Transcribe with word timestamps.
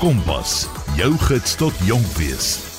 Kompas, 0.00 0.64
jou 0.96 1.12
gids 1.18 1.54
tot 1.60 1.72
jonk 1.84 2.06
wees. 2.16 2.69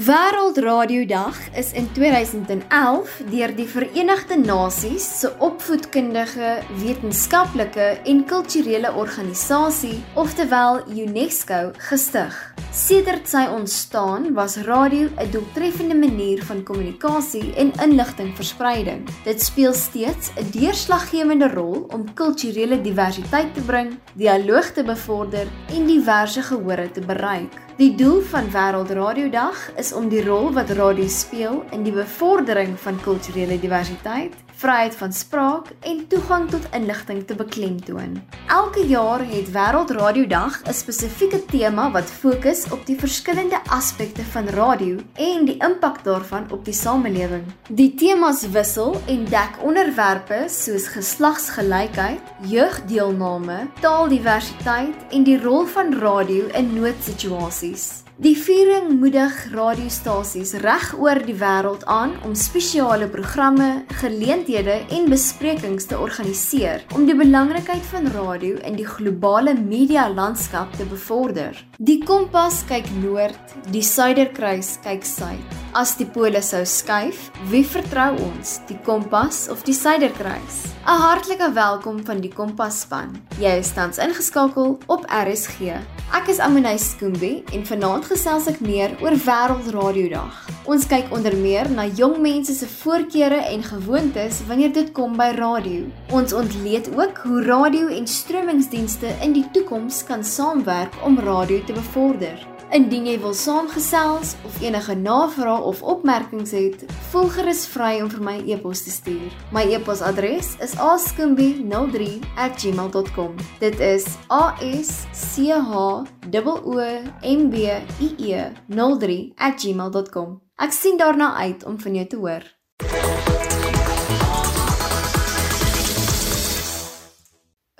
Wêreldradiodag 0.00 1.36
is 1.54 1.72
in 1.72 1.84
2011 1.92 3.18
deur 3.28 3.50
die 3.52 3.66
Verenigde 3.68 4.38
Nasies 4.40 5.04
se 5.20 5.28
opvoedkundige, 5.44 6.62
wetenskaplike 6.80 7.90
en 8.08 8.22
kulturele 8.24 8.88
organisasie, 8.96 9.98
oftewel 10.16 10.80
UNESCO, 10.88 11.74
gestig. 11.90 12.38
Sedert 12.72 13.28
sy 13.28 13.42
ontstaan 13.52 14.30
was 14.32 14.56
radio 14.64 15.10
'n 15.12 15.30
doeltreffende 15.30 15.94
manier 15.94 16.40
van 16.44 16.62
kommunikasie 16.64 17.52
en 17.54 17.72
inligtingverspreiding. 17.84 19.04
Dit 19.24 19.42
speel 19.42 19.74
steeds 19.74 20.32
'n 20.40 20.50
deurslaggewende 20.50 21.52
rol 21.52 21.84
om 21.92 22.14
kulturele 22.14 22.80
diversiteit 22.80 23.54
te 23.54 23.60
bring, 23.60 23.98
dialoog 24.14 24.72
te 24.72 24.82
bevorder 24.82 25.46
en 25.68 25.86
diverse 25.86 26.42
gehore 26.42 26.90
te 26.90 27.00
bereik. 27.00 27.52
Die 27.78 27.94
doel 27.96 28.20
van 28.20 28.50
Wêreldradiodag 28.52 29.70
is 29.80 29.94
om 29.96 30.10
die 30.12 30.20
rol 30.24 30.50
wat 30.52 30.70
radio 30.76 31.08
speel 31.08 31.62
in 31.72 31.86
die 31.86 31.94
bevordering 31.94 32.74
van 32.76 32.98
kulturele 33.00 33.56
diversiteit 33.60 34.34
vryheid 34.56 34.94
van 34.94 35.12
spraak 35.12 35.66
en 35.80 36.06
toegang 36.08 36.48
tot 36.50 36.66
inligting 36.72 37.26
te 37.26 37.34
beklemtoon. 37.34 38.22
Elke 38.48 38.86
jaar 38.86 39.24
het 39.28 39.50
Wêreldradiodag 39.50 40.62
'n 40.64 40.72
spesifieke 40.72 41.44
tema 41.44 41.90
wat 41.90 42.10
fokus 42.10 42.70
op 42.70 42.86
die 42.86 42.98
verskillende 42.98 43.60
aspekte 43.66 44.22
van 44.22 44.48
radio 44.48 44.96
en 45.14 45.44
die 45.44 45.56
impak 45.58 46.04
daarvan 46.04 46.50
op 46.50 46.64
die 46.64 46.74
samelewing. 46.74 47.44
Die 47.68 47.94
temas 47.94 48.46
wissel 48.50 49.00
en 49.06 49.24
dek 49.24 49.58
onderwerpe 49.62 50.44
soos 50.46 50.86
geslagsgelykheid, 50.86 52.20
jeugdeelname, 52.40 53.66
taaldiversiteit 53.80 54.94
en 55.10 55.22
die 55.22 55.42
rol 55.42 55.66
van 55.66 55.98
radio 55.98 56.46
in 56.46 56.74
noodsituasies. 56.74 58.02
Die 58.22 58.36
viering 58.38 59.00
moedig 59.00 59.34
radiostasies 59.50 60.52
reg 60.62 60.92
oor 60.94 61.18
die 61.26 61.34
wêreld 61.34 61.82
aan 61.90 62.12
om 62.22 62.36
spesiale 62.38 63.08
programme, 63.10 63.82
geleenthede 63.98 64.76
en 64.94 65.08
besprekings 65.10 65.88
te 65.90 65.98
organiseer 65.98 66.84
om 66.94 67.08
die 67.08 67.16
belangrikheid 67.18 67.82
van 67.90 68.06
radio 68.14 68.60
in 68.62 68.78
die 68.78 68.86
globale 68.86 69.56
media 69.58 70.04
landskap 70.06 70.70
te 70.78 70.86
bevorder. 70.86 71.58
Die 71.82 71.98
kompas 72.06 72.60
kyk 72.68 72.86
noord, 73.00 73.56
die 73.74 73.82
suiderkruis 73.82 74.76
kyk 74.86 75.02
suid. 75.02 75.58
As 75.74 75.96
die 75.98 76.06
pole 76.06 76.44
sou 76.46 76.62
skuif, 76.62 77.24
wie 77.50 77.64
vertrou 77.66 78.12
ons, 78.22 78.60
die 78.70 78.78
kompas 78.86 79.48
of 79.50 79.66
die 79.66 79.74
suiderkruis? 79.74 80.62
'n 80.86 81.02
Hartlike 81.08 81.50
welkom 81.58 82.04
van 82.06 82.22
die 82.22 82.30
Kompas-span. 82.30 83.18
Jy 83.42 83.58
is 83.58 83.74
tans 83.74 83.98
ingeskakel 83.98 84.78
op 84.86 85.10
RSG. 85.10 85.82
Ek 86.12 86.26
is 86.28 86.42
Amunay 86.44 86.76
Skoombie 86.76 87.38
en 87.56 87.62
vanaand 87.64 88.04
gesels 88.04 88.44
ek 88.50 88.58
meer 88.60 88.92
oor 89.00 89.14
Wêreldradiodag. 89.16 90.42
Ons 90.68 90.84
kyk 90.90 91.08
onder 91.16 91.32
meer 91.40 91.70
na 91.72 91.86
jong 91.88 92.18
mense 92.20 92.52
se 92.58 92.68
voorkeure 92.68 93.40
en 93.48 93.64
gewoontes 93.64 94.42
wanneer 94.50 94.76
dit 94.76 94.92
kom 94.92 95.16
by 95.16 95.30
radio. 95.40 95.88
Ons 96.12 96.36
ontleed 96.36 96.92
ook 96.92 97.24
hoe 97.24 97.40
radio 97.48 97.88
en 97.96 98.04
stromingsdienste 98.04 99.16
in 99.24 99.32
die 99.40 99.48
toekoms 99.56 100.04
kan 100.04 100.20
saamwerk 100.20 101.00
om 101.00 101.16
radio 101.16 101.64
te 101.64 101.80
bevorder. 101.80 102.51
Indien 102.72 103.04
jy 103.04 103.18
wil 103.20 103.34
saamgesels 103.36 104.30
of 104.48 104.54
enige 104.64 104.94
navrae 104.96 105.60
of 105.68 105.84
opmerkings 105.84 106.56
het, 106.56 106.80
voel 107.10 107.26
gerus 107.34 107.66
vry 107.68 108.00
om 108.00 108.08
vir 108.08 108.22
my 108.24 108.40
e-pos 108.48 108.80
te 108.86 108.92
stuur. 108.94 109.28
My 109.52 109.60
e-posadres 109.76 110.56
is 110.64 110.72
askimbi03@gmail.com. 110.80 113.36
Dit 113.60 113.76
is 113.76 114.08
a 114.32 114.56
s 114.56 115.04
c 115.12 115.52
h 115.52 115.68
o 115.76 116.08
m 116.32 117.52
b 117.52 117.76
i 118.00 118.08
e 118.32 118.56
03@gmail.com. 118.72 120.40
Ek 120.56 120.72
sien 120.72 120.96
daarna 120.96 121.36
uit 121.44 121.60
om 121.64 121.78
van 121.78 121.94
jou 121.94 122.06
te 122.06 122.16
hoor. 122.16 122.61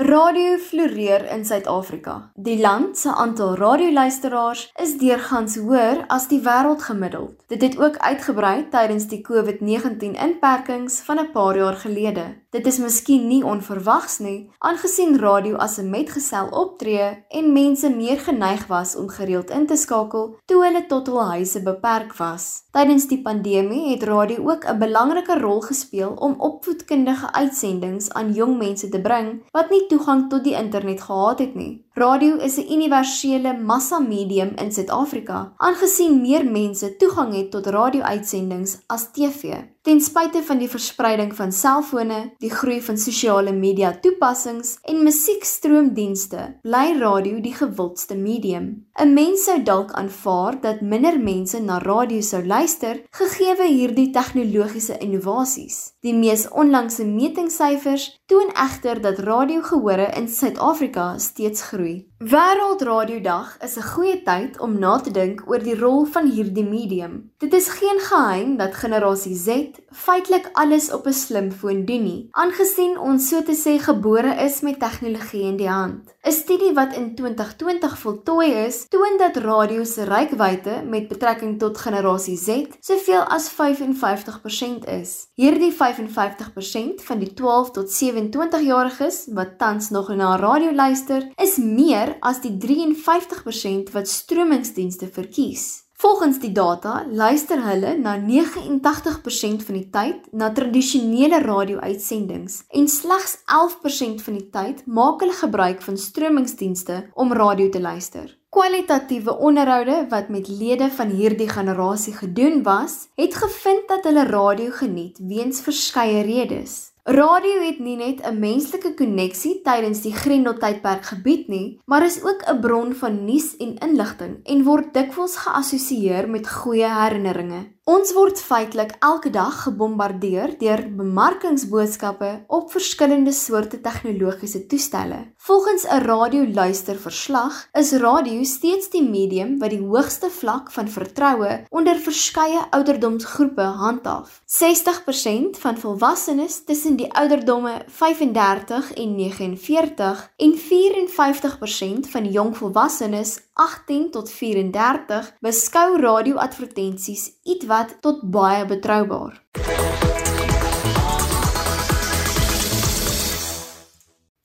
Radio 0.02 0.56
floreer 0.58 1.30
in 1.30 1.44
Suid-Afrika. 1.44 2.32
Die 2.34 2.58
land 2.60 2.98
se 2.98 3.12
aantal 3.14 3.54
radioluisteraars 3.54 4.64
is 4.82 4.96
deurgangs 4.98 5.54
hoër 5.62 6.02
as 6.10 6.26
die 6.26 6.40
wêreldgemiddeld. 6.42 7.36
Dit 7.46 7.62
het 7.62 7.78
ook 7.78 8.00
uitgebrei 8.02 8.66
tydens 8.72 9.06
die 9.06 9.20
COVID-19 9.22 10.18
inperkings 10.26 11.00
van 11.06 11.22
'n 11.22 11.30
paar 11.30 11.56
jaar 11.56 11.78
gelede. 11.84 12.42
Dit 12.50 12.66
is 12.66 12.78
miskien 12.78 13.28
nie 13.28 13.44
onverwags 13.44 14.18
nie, 14.18 14.50
aangesien 14.58 15.18
radio 15.18 15.56
as 15.56 15.78
'n 15.78 15.90
metgesel 15.90 16.48
optree 16.48 17.24
en 17.28 17.52
mense 17.52 17.90
meer 17.90 18.18
geneig 18.18 18.66
was 18.66 18.96
om 18.96 19.08
gereeld 19.08 19.50
in 19.50 19.66
te 19.66 19.76
skakel 19.76 20.36
toe 20.44 20.64
hulle 20.64 20.86
tot 20.86 21.06
hul 21.06 21.24
huise 21.24 21.62
beperk 21.62 22.12
was. 22.16 22.62
Tydens 22.70 23.06
die 23.08 23.22
pandemie 23.22 23.90
het 23.90 24.02
radio 24.02 24.50
ook 24.50 24.64
'n 24.64 24.78
belangrike 24.78 25.38
rol 25.38 25.60
gespeel 25.60 26.12
om 26.12 26.40
opvoedkundige 26.40 27.32
uitsendings 27.32 28.12
aan 28.12 28.32
jong 28.32 28.58
mense 28.58 28.88
te 28.88 29.00
bring 29.00 29.42
wat 29.52 29.70
nie 29.70 29.86
toegang 29.92 30.28
tot 30.32 30.44
die 30.44 30.56
internet 30.56 31.00
gehad 31.08 31.38
het 31.44 31.54
nie. 31.54 31.72
Radio 31.94 32.38
is 32.38 32.56
'n 32.56 32.72
universele 32.72 33.52
massamedium 33.52 34.50
in 34.56 34.72
Suid-Afrika, 34.72 35.52
aangesien 35.56 36.20
meer 36.20 36.44
mense 36.44 36.96
toegang 36.96 37.34
het 37.34 37.50
tot 37.50 37.66
radio-uitsendings 37.66 38.78
as 38.86 39.10
TV. 39.12 39.60
Ten 39.82 40.00
spyte 40.00 40.42
van 40.46 40.58
die 40.58 40.68
verspreiding 40.70 41.32
van 41.34 41.52
selfone, 41.52 42.18
die 42.38 42.50
groei 42.50 42.82
van 42.86 42.98
sosiale 42.98 43.52
media 43.52 43.90
toepassings 44.04 44.76
en 44.82 45.02
musiekstroomdienste, 45.02 46.44
bly 46.62 46.98
radio 47.00 47.40
die 47.40 47.54
gewildste 47.54 48.14
medium. 48.14 48.86
'n 48.94 49.12
Mens 49.12 49.44
sou 49.44 49.62
dalk 49.62 49.92
aanvaar 49.92 50.60
dat 50.60 50.80
minder 50.80 51.18
mense 51.20 51.60
na 51.60 51.78
radio 51.78 52.20
sou 52.20 52.46
luister 52.46 53.02
gegee 53.10 53.66
hierdie 53.66 54.10
tegnologiese 54.10 54.98
innovasies. 54.98 55.92
Die 56.00 56.14
mees 56.14 56.48
onlangse 56.48 57.04
metingssyfers 57.04 58.22
toon 58.26 58.54
egter 58.54 59.00
dat 59.00 59.18
radiogehore 59.18 60.06
in 60.16 60.28
Suid-Afrika 60.28 61.18
steeds 61.18 61.62
groei. 61.62 61.81
three 61.82 62.06
Wêreldradiodag 62.22 63.56
is 63.66 63.76
'n 63.76 63.82
goeie 63.82 64.22
tyd 64.22 64.60
om 64.60 64.78
na 64.78 65.00
te 65.00 65.10
dink 65.10 65.42
oor 65.50 65.58
die 65.58 65.74
rol 65.74 66.04
van 66.04 66.30
hierdie 66.30 66.64
medium. 66.64 67.32
Dit 67.38 67.52
is 67.54 67.68
geen 67.68 67.98
geheim 67.98 68.56
dat 68.56 68.74
generasie 68.74 69.34
Z 69.34 69.48
feitelik 69.90 70.48
alles 70.52 70.92
op 70.92 71.06
'n 71.06 71.12
slimfoon 71.12 71.84
doen 71.84 72.02
nie, 72.02 72.28
aangesien 72.30 72.98
ons 72.98 73.28
so 73.28 73.42
te 73.42 73.56
sê 73.64 73.82
gebore 73.82 74.34
is 74.44 74.60
met 74.60 74.78
tegnologie 74.78 75.42
in 75.42 75.56
die 75.56 75.68
hand. 75.68 76.14
'n 76.22 76.32
Studie 76.32 76.72
wat 76.72 76.94
in 76.94 77.14
2020 77.14 77.98
voltooi 77.98 78.50
is, 78.66 78.86
toon 78.88 79.18
dat 79.18 79.36
radio 79.36 79.84
se 79.84 80.04
reikwyte 80.04 80.82
met 80.86 81.08
betrekking 81.08 81.58
tot 81.58 81.78
generasie 81.78 82.36
Z 82.36 82.66
soveel 82.80 83.22
as 83.22 83.50
55% 83.50 84.86
is. 84.86 85.26
Hierdie 85.34 85.72
55% 85.72 87.02
van 87.02 87.18
die 87.18 87.34
12 87.34 87.70
tot 87.70 87.90
27 87.90 88.60
jariges 88.60 89.28
wat 89.32 89.58
tans 89.58 89.90
nog 89.90 90.14
na 90.14 90.36
radio 90.36 90.72
luister, 90.72 91.28
is 91.36 91.56
meer 91.56 92.11
as 92.20 92.42
die 92.44 92.56
53% 92.58 93.94
wat 93.94 94.08
stromingsdienste 94.08 95.08
verkies. 95.08 95.82
Volgens 96.02 96.40
die 96.42 96.50
data 96.50 97.04
luister 97.06 97.60
hulle 97.62 97.92
na 97.96 98.16
89% 98.18 99.62
van 99.66 99.76
die 99.76 99.86
tyd 99.94 100.24
na 100.34 100.48
tradisionele 100.50 101.38
radio-uitsendings 101.44 102.64
en 102.74 102.88
slegs 102.90 103.36
11% 103.46 104.24
van 104.26 104.38
die 104.40 104.48
tyd 104.50 104.82
maak 104.86 105.22
hulle 105.22 105.36
gebruik 105.38 105.82
van 105.86 105.96
stromingsdienste 105.96 107.04
om 107.14 107.32
radio 107.32 107.70
te 107.70 107.80
luister. 107.80 108.26
Kwalitatiewe 108.52 109.38
onderhoude 109.38 110.06
wat 110.10 110.28
met 110.28 110.50
lede 110.50 110.90
van 110.90 111.14
hierdie 111.14 111.48
generasie 111.48 112.12
gedoen 112.18 112.62
was, 112.66 113.06
het 113.16 113.38
gevind 113.38 113.86
dat 113.88 114.04
hulle 114.04 114.26
radio 114.26 114.74
geniet 114.74 115.22
weens 115.22 115.62
verskeie 115.62 116.26
redes. 116.26 116.91
Radio 117.04 117.64
het 117.66 117.80
nie 117.82 117.96
net 117.96 118.20
'n 118.22 118.38
menslike 118.38 118.94
koneksie 118.94 119.60
tydens 119.62 120.02
die 120.02 120.12
Grendeltydperk 120.14 121.04
gebied 121.04 121.48
nie, 121.48 121.80
maar 121.84 122.04
is 122.04 122.22
ook 122.22 122.44
'n 122.46 122.60
bron 122.60 122.94
van 122.94 123.24
nuus 123.24 123.56
en 123.56 123.74
inligting 123.78 124.38
en 124.44 124.62
word 124.62 124.94
dikwels 124.94 125.36
geassosieer 125.36 126.28
met 126.28 126.48
goeie 126.48 126.86
herinneringe. 126.86 127.72
Ons 127.82 128.12
word 128.14 128.38
feitelik 128.38 128.92
elke 129.02 129.30
dag 129.34 129.56
gebombardeer 129.64 130.52
deur 130.60 130.84
bemarkingsboodskappe 130.94 132.28
op 132.46 132.68
verskillende 132.70 133.32
soorte 133.34 133.80
tegnologiese 133.82 134.60
toestelle. 134.70 135.18
Volgens 135.36 135.82
'n 135.86 136.04
radioluisterverslag 136.06 137.68
is 137.72 137.92
radio 137.92 138.44
steeds 138.44 138.88
die 138.90 139.02
medium 139.02 139.58
wat 139.58 139.70
die 139.70 139.82
hoogste 139.82 140.30
vlak 140.30 140.70
van 140.70 140.88
vertroue 140.88 141.66
onder 141.70 141.96
verskeie 141.96 142.62
ouderdomsgroepe 142.70 143.62
handhaaf. 143.62 144.42
60% 144.46 145.58
van 145.58 145.76
volwassenes 145.76 146.64
tussen 146.64 146.96
die 146.96 147.12
ouderdomme 147.12 147.82
35 147.88 148.92
en 148.92 149.14
49 149.16 150.32
en 150.36 150.54
54% 150.58 152.10
van 152.10 152.30
jong 152.30 152.56
volwassenes 152.56 153.40
18 153.54 154.10
tot 154.14 154.30
34 154.32 155.36
beskou 155.44 155.98
radioadvertensies 156.00 157.26
ietwat 157.44 157.98
tot 158.00 158.22
baie 158.32 158.64
betroubaar. 158.70 159.34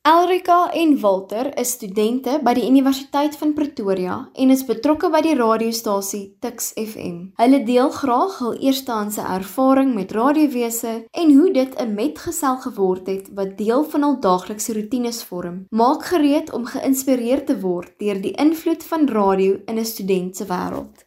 Elrika 0.07 0.71
en 0.71 0.99
Walter 0.99 1.49
is 1.59 1.73
studente 1.75 2.37
by 2.39 2.53
die 2.55 2.63
Universiteit 2.63 3.33
van 3.35 3.49
Pretoria 3.57 4.13
en 4.39 4.51
is 4.53 4.61
betrokke 4.63 5.09
by 5.11 5.19
die 5.25 5.33
radiostasie 5.35 6.21
Tix 6.39 6.69
FM. 6.79 7.17
Hulle 7.41 7.57
deel 7.67 7.89
graag 7.91 8.37
hul 8.39 8.53
eerstehandse 8.69 9.25
ervaring 9.33 9.91
met 9.97 10.13
radiowese 10.15 10.93
en 11.11 11.33
hoe 11.35 11.49
dit 11.57 11.75
'n 11.75 11.95
metgesel 11.97 12.55
geword 12.67 13.07
het 13.11 13.27
wat 13.35 13.57
deel 13.57 13.83
van 13.83 14.03
hul 14.07 14.15
daaglikse 14.19 14.77
rotines 14.79 15.23
vorm. 15.23 15.65
Maak 15.69 16.05
gereed 16.05 16.53
om 16.53 16.65
geïnspireer 16.65 17.43
te 17.45 17.59
word 17.59 17.91
deur 17.99 18.21
die 18.21 18.35
invloed 18.45 18.83
van 18.83 19.07
radio 19.07 19.59
in 19.65 19.75
'n 19.77 19.85
student 19.85 20.37
se 20.37 20.45
wêreld. 20.45 21.03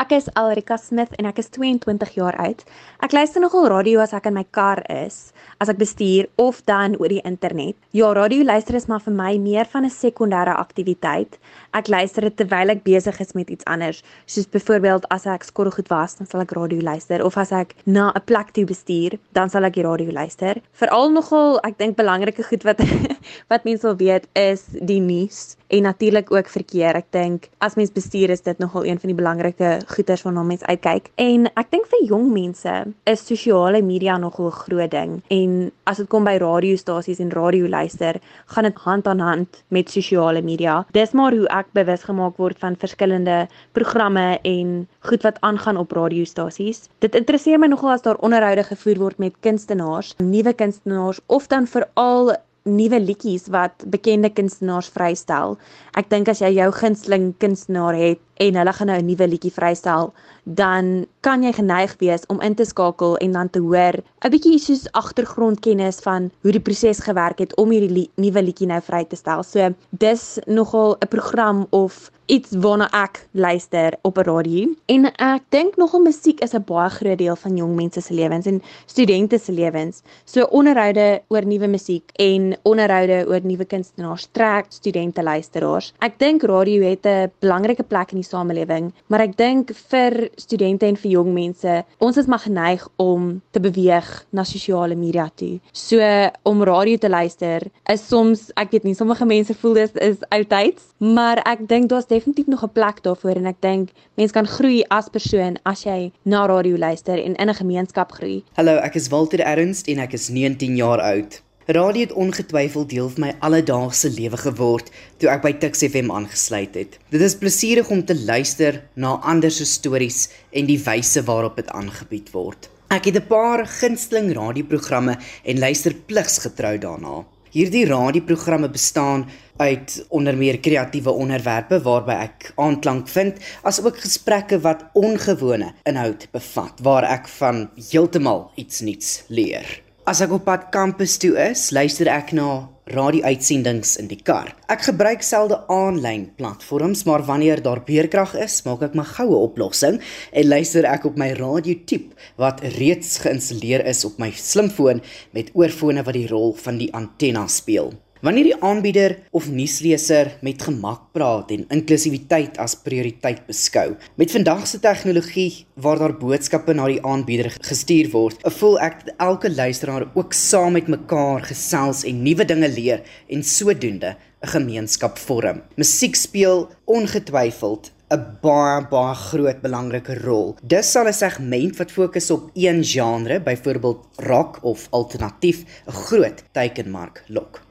Ek 0.00 0.12
is 0.16 0.30
Alrika 0.32 0.76
Smith 0.76 1.12
en 1.18 1.26
ek 1.26 1.38
is 1.42 1.48
22 1.48 2.14
jaar 2.14 2.36
oud. 2.36 2.62
Ek 3.04 3.12
luister 3.12 3.42
nogal 3.42 3.66
radio 3.68 4.00
as 4.00 4.12
ek 4.16 4.26
in 4.30 4.34
my 4.34 4.44
kar 4.50 4.80
is 4.88 5.32
as 5.60 5.68
ek 5.68 5.80
bestuur 5.80 6.28
of 6.40 6.62
dan 6.64 6.96
oor 6.96 7.12
die 7.12 7.20
internet. 7.20 7.76
Ja, 7.92 8.12
radio 8.16 8.44
luister 8.44 8.78
is 8.78 8.88
maar 8.88 9.02
vir 9.04 9.12
my 9.12 9.32
meer 9.38 9.68
van 9.68 9.84
'n 9.84 9.92
sekondêre 9.92 10.56
aktiwiteit. 10.56 11.38
Ek 11.72 11.86
luister 11.88 12.26
dit 12.26 12.36
terwyl 12.36 12.72
ek 12.72 12.82
besig 12.82 13.20
is 13.22 13.32
met 13.38 13.50
iets 13.50 13.64
anders, 13.70 14.02
soos 14.26 14.48
byvoorbeeld 14.50 15.06
as 15.14 15.26
ek 15.30 15.44
skottelgoed 15.46 15.90
was, 15.92 16.16
dan 16.18 16.26
sal 16.26 16.42
ek 16.42 16.54
radio 16.56 16.82
luister 16.82 17.22
of 17.22 17.36
as 17.38 17.52
ek 17.52 17.76
na 17.86 18.10
'n 18.10 18.24
plek 18.26 18.50
toe 18.50 18.64
bestuur, 18.66 19.18
dan 19.32 19.50
sal 19.50 19.64
ek 19.64 19.74
die 19.74 19.86
radio 19.86 20.10
luister. 20.10 20.60
Veral 20.72 21.10
nogal, 21.10 21.60
ek 21.62 21.78
dink 21.78 21.96
belangrike 21.96 22.42
goed 22.42 22.64
wat 22.64 22.82
wat 23.52 23.64
mense 23.64 23.86
wil 23.86 23.96
weet 23.96 24.26
is 24.34 24.66
die 24.80 25.00
nuus 25.00 25.56
en 25.70 25.82
natuurlik 25.82 26.32
ook 26.32 26.48
verkeer. 26.48 26.96
Ek 26.98 27.06
dink 27.10 27.48
as 27.58 27.76
mens 27.78 27.92
bestuur 27.94 28.30
is 28.30 28.42
dit 28.42 28.58
nogal 28.58 28.84
een 28.84 28.98
van 28.98 29.08
die 29.12 29.18
belangrike 29.18 29.80
goeders 29.94 30.22
waarna 30.22 30.42
mens 30.42 30.64
uitkyk. 30.66 31.10
En 31.14 31.46
ek 31.54 31.70
dink 31.70 31.86
vir 31.86 32.02
jong 32.10 32.32
mense 32.32 32.74
is 33.06 33.26
sosiale 33.26 33.82
media 33.82 34.18
nogal 34.18 34.50
'n 34.50 34.58
groot 34.64 34.90
ding 34.90 35.22
en 35.30 35.70
as 35.86 35.96
dit 35.98 36.08
kom 36.08 36.24
by 36.24 36.36
radiostasies 36.38 37.20
en 37.20 37.30
radio 37.30 37.68
luister, 37.68 38.20
gaan 38.46 38.64
dit 38.64 38.74
hand 38.74 39.06
aan 39.06 39.20
hand 39.20 39.62
met 39.68 39.90
sosiale 39.90 40.42
media. 40.42 40.86
Dis 40.92 41.12
maar 41.12 41.32
hoe 41.32 41.48
ek 41.48 41.59
bewus 41.72 42.02
gemaak 42.02 42.36
word 42.36 42.58
van 42.58 42.76
verskillende 42.76 43.48
programme 43.72 44.38
en 44.42 44.88
goed 45.00 45.22
wat 45.22 45.40
aangaan 45.40 45.76
op 45.76 45.92
radiostasies. 45.92 46.88
Dit 46.98 47.14
interesseer 47.14 47.58
my 47.58 47.66
nogal 47.66 47.90
as 47.90 48.02
daar 48.02 48.20
onderhoude 48.20 48.64
gevoer 48.64 48.98
word 48.98 49.18
met 49.18 49.34
kunstenaars, 49.40 50.14
nuwe 50.18 50.52
kunstenaars 50.52 51.20
of 51.26 51.46
dan 51.46 51.66
veral 51.66 52.36
nuwe 52.62 53.00
liedjies 53.00 53.48
wat 53.48 53.84
bekende 53.86 54.30
kunstenaars 54.30 54.88
vrystel. 54.88 55.56
Ek 55.96 56.10
dink 56.10 56.28
as 56.28 56.40
jy 56.40 56.52
jou 56.58 56.70
gunsteling 56.72 57.32
kunstenaar 57.38 57.96
het 57.96 58.20
en 58.40 58.56
hulle 58.56 58.72
gaan 58.72 58.86
nou 58.86 58.98
'n 58.98 59.06
nuwe 59.06 59.26
liedjie 59.28 59.52
vrystel, 59.52 60.12
dan 60.44 61.06
kan 61.20 61.42
jy 61.42 61.52
geneig 61.52 61.96
wees 62.00 62.26
om 62.26 62.40
in 62.40 62.54
te 62.54 62.64
skakel 62.64 63.16
en 63.16 63.32
dan 63.32 63.50
te 63.50 63.60
hoor 63.60 63.94
'n 64.24 64.30
bietjie 64.30 64.58
soos 64.58 64.92
agtergrondkennis 64.92 66.00
van 66.00 66.30
hoe 66.42 66.52
die 66.52 66.60
proses 66.60 66.98
gewerk 66.98 67.38
het 67.38 67.56
om 67.56 67.70
hierdie 67.70 67.90
li 67.90 68.10
nuwe 68.16 68.42
liedjie 68.42 68.66
nou 68.66 68.80
vry 68.80 69.04
te 69.04 69.16
stel. 69.16 69.42
So 69.42 69.74
dis 69.90 70.38
nogal 70.46 70.96
'n 71.00 71.08
program 71.08 71.66
of 71.70 72.10
iets 72.30 72.52
waarna 72.62 72.86
ek 72.94 73.26
luister 73.32 73.96
op 74.02 74.18
'n 74.18 74.22
radio 74.22 74.68
en 74.86 75.04
ek 75.06 75.42
dink 75.48 75.76
nogal 75.76 76.00
musiek 76.00 76.40
is 76.40 76.54
'n 76.54 76.64
baie 76.64 76.90
groot 76.90 77.18
deel 77.18 77.36
van 77.36 77.56
jong 77.56 77.74
mense 77.74 78.00
se 78.00 78.14
lewens 78.14 78.46
en 78.46 78.62
studente 78.86 79.38
se 79.38 79.52
lewens. 79.52 80.02
So 80.24 80.44
onderhoude 80.44 81.22
oor 81.28 81.46
nuwe 81.46 81.66
musiek 81.66 82.10
en 82.14 82.56
onderhoude 82.62 83.24
oor 83.28 83.40
nuwe 83.42 83.64
kunstenaars 83.64 84.28
trek 84.32 84.64
studente 84.68 85.22
luisteraars. 85.22 85.92
Ek 85.98 86.18
dink 86.18 86.42
radio 86.42 86.82
het 86.82 87.06
'n 87.06 87.32
belangrike 87.40 87.82
plek 87.82 88.10
in 88.10 88.18
die 88.18 88.29
samelewing, 88.30 88.90
maar 89.10 89.24
ek 89.24 89.36
dink 89.38 89.72
vir 89.90 90.30
studente 90.40 90.86
en 90.86 90.96
vir 90.96 91.10
jong 91.10 91.32
mense, 91.34 91.74
ons 91.98 92.20
is 92.20 92.28
maar 92.30 92.42
geneig 92.44 92.86
om 93.02 93.40
te 93.54 93.60
beweeg 93.62 94.08
na 94.32 94.44
sosiale 94.44 94.96
media 94.98 95.28
toe. 95.34 95.58
So 95.72 96.00
om 96.48 96.64
radio 96.66 96.96
te 96.96 97.10
luister 97.10 97.66
is 97.90 98.06
soms, 98.06 98.48
ek 98.60 98.72
weet 98.76 98.88
nie, 98.88 98.94
sommige 98.94 99.26
mense 99.26 99.54
voel 99.60 99.74
dit 99.82 100.00
is 100.06 100.22
oudtyds, 100.30 100.90
maar 100.98 101.42
ek 101.48 101.66
dink 101.68 101.90
daar's 101.90 102.10
definitief 102.10 102.46
nog 102.46 102.64
'n 102.64 102.72
plek 102.72 103.02
daarvoor 103.02 103.36
en 103.36 103.46
ek 103.46 103.60
dink 103.60 103.90
mense 104.16 104.32
kan 104.32 104.46
groei 104.46 104.84
as 104.90 105.08
persoon 105.08 105.58
as 105.64 105.84
jy 105.84 106.12
na 106.24 106.46
radio 106.46 106.76
luister 106.76 107.18
en 107.18 107.34
in 107.34 107.48
'n 107.48 107.54
gemeenskap 107.54 108.12
groei. 108.12 108.44
Hallo, 108.56 108.76
ek 108.76 108.94
is 108.94 109.08
Walter 109.08 109.40
Ernst 109.40 109.88
en 109.88 109.98
ek 109.98 110.12
is 110.12 110.28
19 110.28 110.76
jaar 110.76 111.00
oud. 111.00 111.42
Radio 111.70 112.00
het 112.02 112.12
ongetwyfeld 112.12 112.88
deel 112.90 113.08
van 113.14 113.22
my 113.22 113.28
alledaagse 113.46 114.08
lewe 114.10 114.38
geword 114.42 114.88
toe 115.22 115.28
ek 115.30 115.42
by 115.44 115.50
Tuks 115.62 115.84
FM 115.86 116.08
aangesluit 116.10 116.74
het. 116.74 116.96
Dit 117.14 117.22
is 117.22 117.36
plesierig 117.38 117.92
om 117.94 118.00
te 118.02 118.16
luister 118.18 118.80
na 118.98 119.12
ander 119.22 119.52
se 119.54 119.62
stories 119.70 120.24
en 120.50 120.66
die 120.66 120.80
wyse 120.82 121.22
waarop 121.28 121.60
dit 121.60 121.68
aangebied 121.70 122.32
word. 122.34 122.66
Ek 122.90 123.06
het 123.06 123.20
'n 123.20 123.26
paar 123.28 123.62
gunsteling 123.66 124.32
radioprogramme 124.34 125.14
en 125.44 125.58
luister 125.58 125.94
pligsgetrou 125.94 126.78
daarna. 126.78 127.22
Hierdie 127.50 127.86
radioprogramme 127.86 128.70
bestaan 128.70 129.28
uit 129.56 130.06
onder 130.08 130.36
meer 130.36 130.58
kreatiewe 130.58 131.10
onderwerpe 131.10 131.82
waarby 131.82 132.12
ek 132.12 132.52
aanklank 132.56 133.08
vind, 133.08 133.38
asook 133.62 134.00
gesprekke 134.00 134.60
wat 134.60 134.84
ongewone 134.92 135.74
inhoud 135.84 136.26
bevat 136.32 136.80
waar 136.82 137.04
ek 137.04 137.28
van 137.28 137.70
heeltemal 137.90 138.50
iets 138.56 138.80
nuuts 138.80 139.22
leer. 139.28 139.89
As 140.08 140.22
ek 140.24 140.30
op 140.32 140.46
pad 140.48 140.62
kampus 140.72 141.18
toe 141.20 141.34
is, 141.36 141.66
luister 141.76 142.08
ek 142.08 142.30
na 142.32 142.70
radio-uitsendings 142.88 143.98
in 144.00 144.08
die 144.08 144.18
kar. 144.24 144.48
Ek 144.72 144.86
gebruik 144.88 145.20
selde 145.22 145.58
aanlyn 145.70 146.30
platforms, 146.40 147.04
maar 147.04 147.26
wanneer 147.28 147.60
daar 147.60 147.82
beerkrag 147.84 148.32
is, 148.40 148.62
maak 148.64 148.80
ek 148.88 148.96
my 148.96 149.04
goue 149.12 149.36
oplossing 149.44 150.00
en 150.32 150.48
luister 150.48 150.88
ek 150.88 151.04
op 151.10 151.20
my 151.20 151.34
radio-tip 151.36 152.16
wat 152.40 152.64
reeds 152.78 153.18
geïnstalleer 153.20 153.84
is 153.92 154.00
op 154.08 154.16
my 154.22 154.32
slimfoon 154.32 155.04
met 155.36 155.52
oorfone 155.52 156.06
wat 156.08 156.16
die 156.16 156.28
rol 156.32 156.56
van 156.64 156.80
die 156.80 156.88
antenna 156.96 157.44
speel. 157.52 157.92
Wanneer 158.20 158.50
die 158.50 158.56
aanbieder 158.60 159.14
of 159.32 159.46
nuusleser 159.48 160.28
met 160.44 160.60
gemak 160.60 161.06
praat 161.16 161.54
en 161.54 161.62
inklusiwiteit 161.72 162.58
as 162.60 162.74
prioriteit 162.84 163.38
beskou, 163.46 163.94
met 164.20 164.34
vandag 164.34 164.66
se 164.68 164.76
tegnologie 164.84 165.62
waar 165.80 166.02
daar 166.02 166.12
boodskappe 166.20 166.74
na 166.76 166.90
die 166.92 167.00
aanbieder 167.00 167.48
gestuur 167.64 168.10
word, 168.12 168.42
voel 168.58 168.76
ek 168.84 168.98
dat 169.06 169.24
elke 169.24 169.48
luisteraar 169.48 170.04
ook 170.12 170.36
saam 170.36 170.76
met 170.76 170.90
mekaar 170.92 171.46
gesels 171.48 172.02
en 172.10 172.20
nuwe 172.26 172.44
dinge 172.44 172.68
leer 172.74 173.00
en 173.32 173.40
sodoende 173.40 174.12
'n 174.44 174.52
gemeenskap 174.52 175.16
vorm. 175.18 175.62
Musiek 175.80 176.14
speel 176.14 176.68
ongetwyfeld 176.84 177.90
'n 178.12 178.36
baie 178.42 178.84
baie 178.90 179.14
groot 179.14 179.62
belangrike 179.62 180.20
rol. 180.20 180.56
Dis 180.62 180.92
sal 180.92 181.08
'n 181.08 181.12
segment 181.12 181.76
wat 181.78 181.90
fokus 181.90 182.30
op 182.30 182.50
een 182.52 182.84
genre, 182.84 183.40
byvoorbeeld 183.40 184.06
rock 184.16 184.58
of 184.62 184.88
alternatief, 184.90 185.64
'n 185.88 185.92
groot 185.92 186.44
teikenmark 186.52 187.24
lok. 187.28 187.69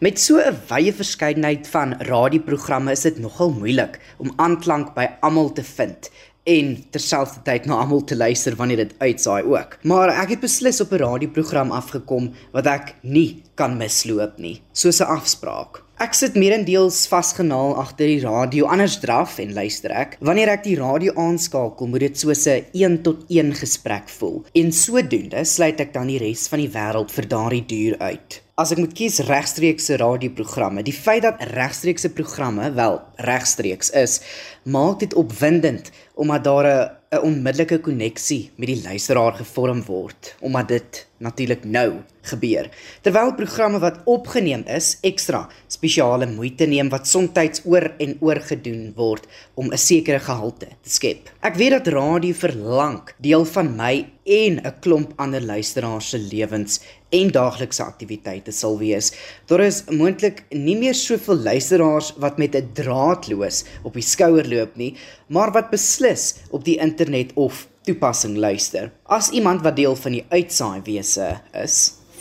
Met 0.00 0.18
so 0.18 0.38
'n 0.38 0.56
wye 0.68 0.92
verskeidenheid 0.92 1.68
van 1.68 1.94
radioprogramme 2.00 2.92
is 2.92 3.02
dit 3.02 3.18
nogal 3.18 3.50
moeilik 3.50 4.00
om 4.18 4.32
aanklank 4.36 4.94
by 4.94 5.06
almal 5.20 5.52
te 5.52 5.62
vind 5.62 6.10
en 6.48 6.72
terselfdertyd 6.90 7.66
na 7.68 7.80
almal 7.82 8.04
te 8.04 8.16
luister 8.16 8.56
wanneer 8.56 8.76
dit 8.76 8.94
uitsaai 8.98 9.42
ook. 9.44 9.76
Maar 9.82 10.14
ek 10.22 10.36
het 10.36 10.40
beslis 10.40 10.80
op 10.80 10.92
'n 10.92 11.02
radioprogram 11.02 11.70
afgekom 11.70 12.32
wat 12.52 12.66
ek 12.66 12.94
nie 13.02 13.42
kan 13.54 13.76
misloop 13.76 14.38
nie, 14.38 14.62
soos 14.72 15.00
'n 15.00 15.06
afspraak. 15.06 15.82
Ek 16.00 16.14
sit 16.14 16.34
meerendeels 16.34 17.06
vasgenaal 17.06 17.74
agter 17.76 18.06
die 18.06 18.20
radio, 18.20 18.64
anders 18.64 18.98
draf 19.00 19.38
en 19.38 19.52
luister 19.52 19.90
ek. 19.90 20.16
Wanneer 20.20 20.48
ek 20.48 20.62
die 20.64 20.76
radio 20.76 21.12
aanskakel, 21.14 21.86
moet 21.86 22.00
dit 22.00 22.18
soos 22.18 22.46
'n 22.46 22.64
1 22.72 23.02
tot 23.02 23.24
1 23.28 23.52
gesprek 23.54 24.08
voel. 24.08 24.44
En 24.54 24.72
sodoende 24.72 25.44
sluit 25.44 25.80
ek 25.80 25.92
dan 25.92 26.06
die 26.06 26.18
res 26.18 26.48
van 26.48 26.58
die 26.58 26.70
wêreld 26.70 27.10
vir 27.10 27.28
daardie 27.28 27.66
duur 27.66 27.98
uit 27.98 28.42
as 28.60 28.74
ek 28.74 28.80
moet 28.82 28.92
kies 28.96 29.22
regstreekse 29.24 29.96
radioprogramme, 30.00 30.84
die 30.84 30.94
feit 30.94 31.24
dat 31.24 31.40
regstreekse 31.54 32.10
programme 32.12 32.68
wel 32.76 32.98
regstreeks 33.24 33.92
is, 33.96 34.18
maak 34.62 34.98
dit 35.00 35.14
opwindend 35.14 35.90
omdat 36.14 36.44
daar 36.44 36.66
'n 36.66 37.00
'n 37.10 37.24
onmiddellike 37.26 37.80
koneksie 37.82 38.52
met 38.54 38.68
die 38.70 38.82
luisteraar 38.84 39.32
gevorm 39.34 39.80
word, 39.82 40.34
omdat 40.40 40.68
dit 40.68 41.06
natuurlik 41.18 41.64
nou 41.64 42.04
gebeur. 42.30 42.68
Terwyl 43.02 43.32
programme 43.34 43.80
wat 43.82 43.98
opgeneem 44.04 44.62
is 44.70 44.92
ekstra 45.02 45.48
spesiale 45.66 46.28
moeite 46.30 46.68
neem 46.70 46.88
wat 46.92 47.08
soms 47.08 47.64
oor 47.64 47.88
en 47.98 48.14
oor 48.20 48.40
gedoen 48.46 48.92
word 48.96 49.26
om 49.54 49.72
'n 49.72 49.76
sekere 49.78 50.20
gehalte 50.20 50.68
te 50.82 50.90
skep. 50.90 51.30
Ek 51.42 51.56
weet 51.56 51.70
dat 51.70 51.88
radio 51.88 52.32
vir 52.32 52.54
lank 52.54 53.14
deel 53.18 53.44
van 53.44 53.76
my 53.76 54.06
en 54.24 54.60
'n 54.62 54.74
klomp 54.80 55.12
ander 55.16 55.42
luisteraars 55.42 56.10
se 56.10 56.18
lewens 56.18 56.80
en 57.10 57.30
daaglikse 57.30 57.82
aktiwiteite 57.82 58.52
sal 58.52 58.78
wees. 58.78 59.12
Daar 59.46 59.60
is 59.60 59.84
moontlik 59.90 60.44
nie 60.50 60.76
meer 60.76 60.94
soveel 60.94 61.36
luisteraars 61.36 62.14
wat 62.16 62.38
met 62.38 62.54
'n 62.54 62.70
draadloos 62.72 63.64
op 63.82 63.94
die 63.94 64.02
skouer 64.02 64.46
loop 64.50 64.76
nie, 64.76 64.94
maar 65.28 65.52
wat 65.54 65.70
beslis 65.70 66.34
op 66.50 66.64
die 66.66 66.78
internet 66.82 67.32
of 67.34 67.66
toepassing 67.88 68.36
luister. 68.36 68.90
As 69.04 69.30
iemand 69.30 69.62
wat 69.66 69.78
deel 69.78 69.96
van 69.96 70.18
die 70.18 70.24
uitsaai 70.28 70.82
wese 70.86 71.32
is, 71.56 71.78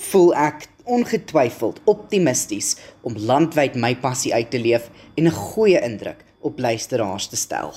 voel 0.10 0.34
ek 0.36 0.70
ongetwyfeld 0.90 1.82
optimisties 1.86 2.76
om 3.06 3.18
landwyd 3.18 3.78
my 3.78 3.94
passie 4.02 4.34
uit 4.34 4.50
te 4.52 4.62
leef 4.62 4.90
en 5.16 5.28
'n 5.28 5.40
goeie 5.54 5.82
indruk 5.82 6.26
op 6.42 6.60
luisteraars 6.60 7.28
te 7.28 7.36
stel. 7.36 7.74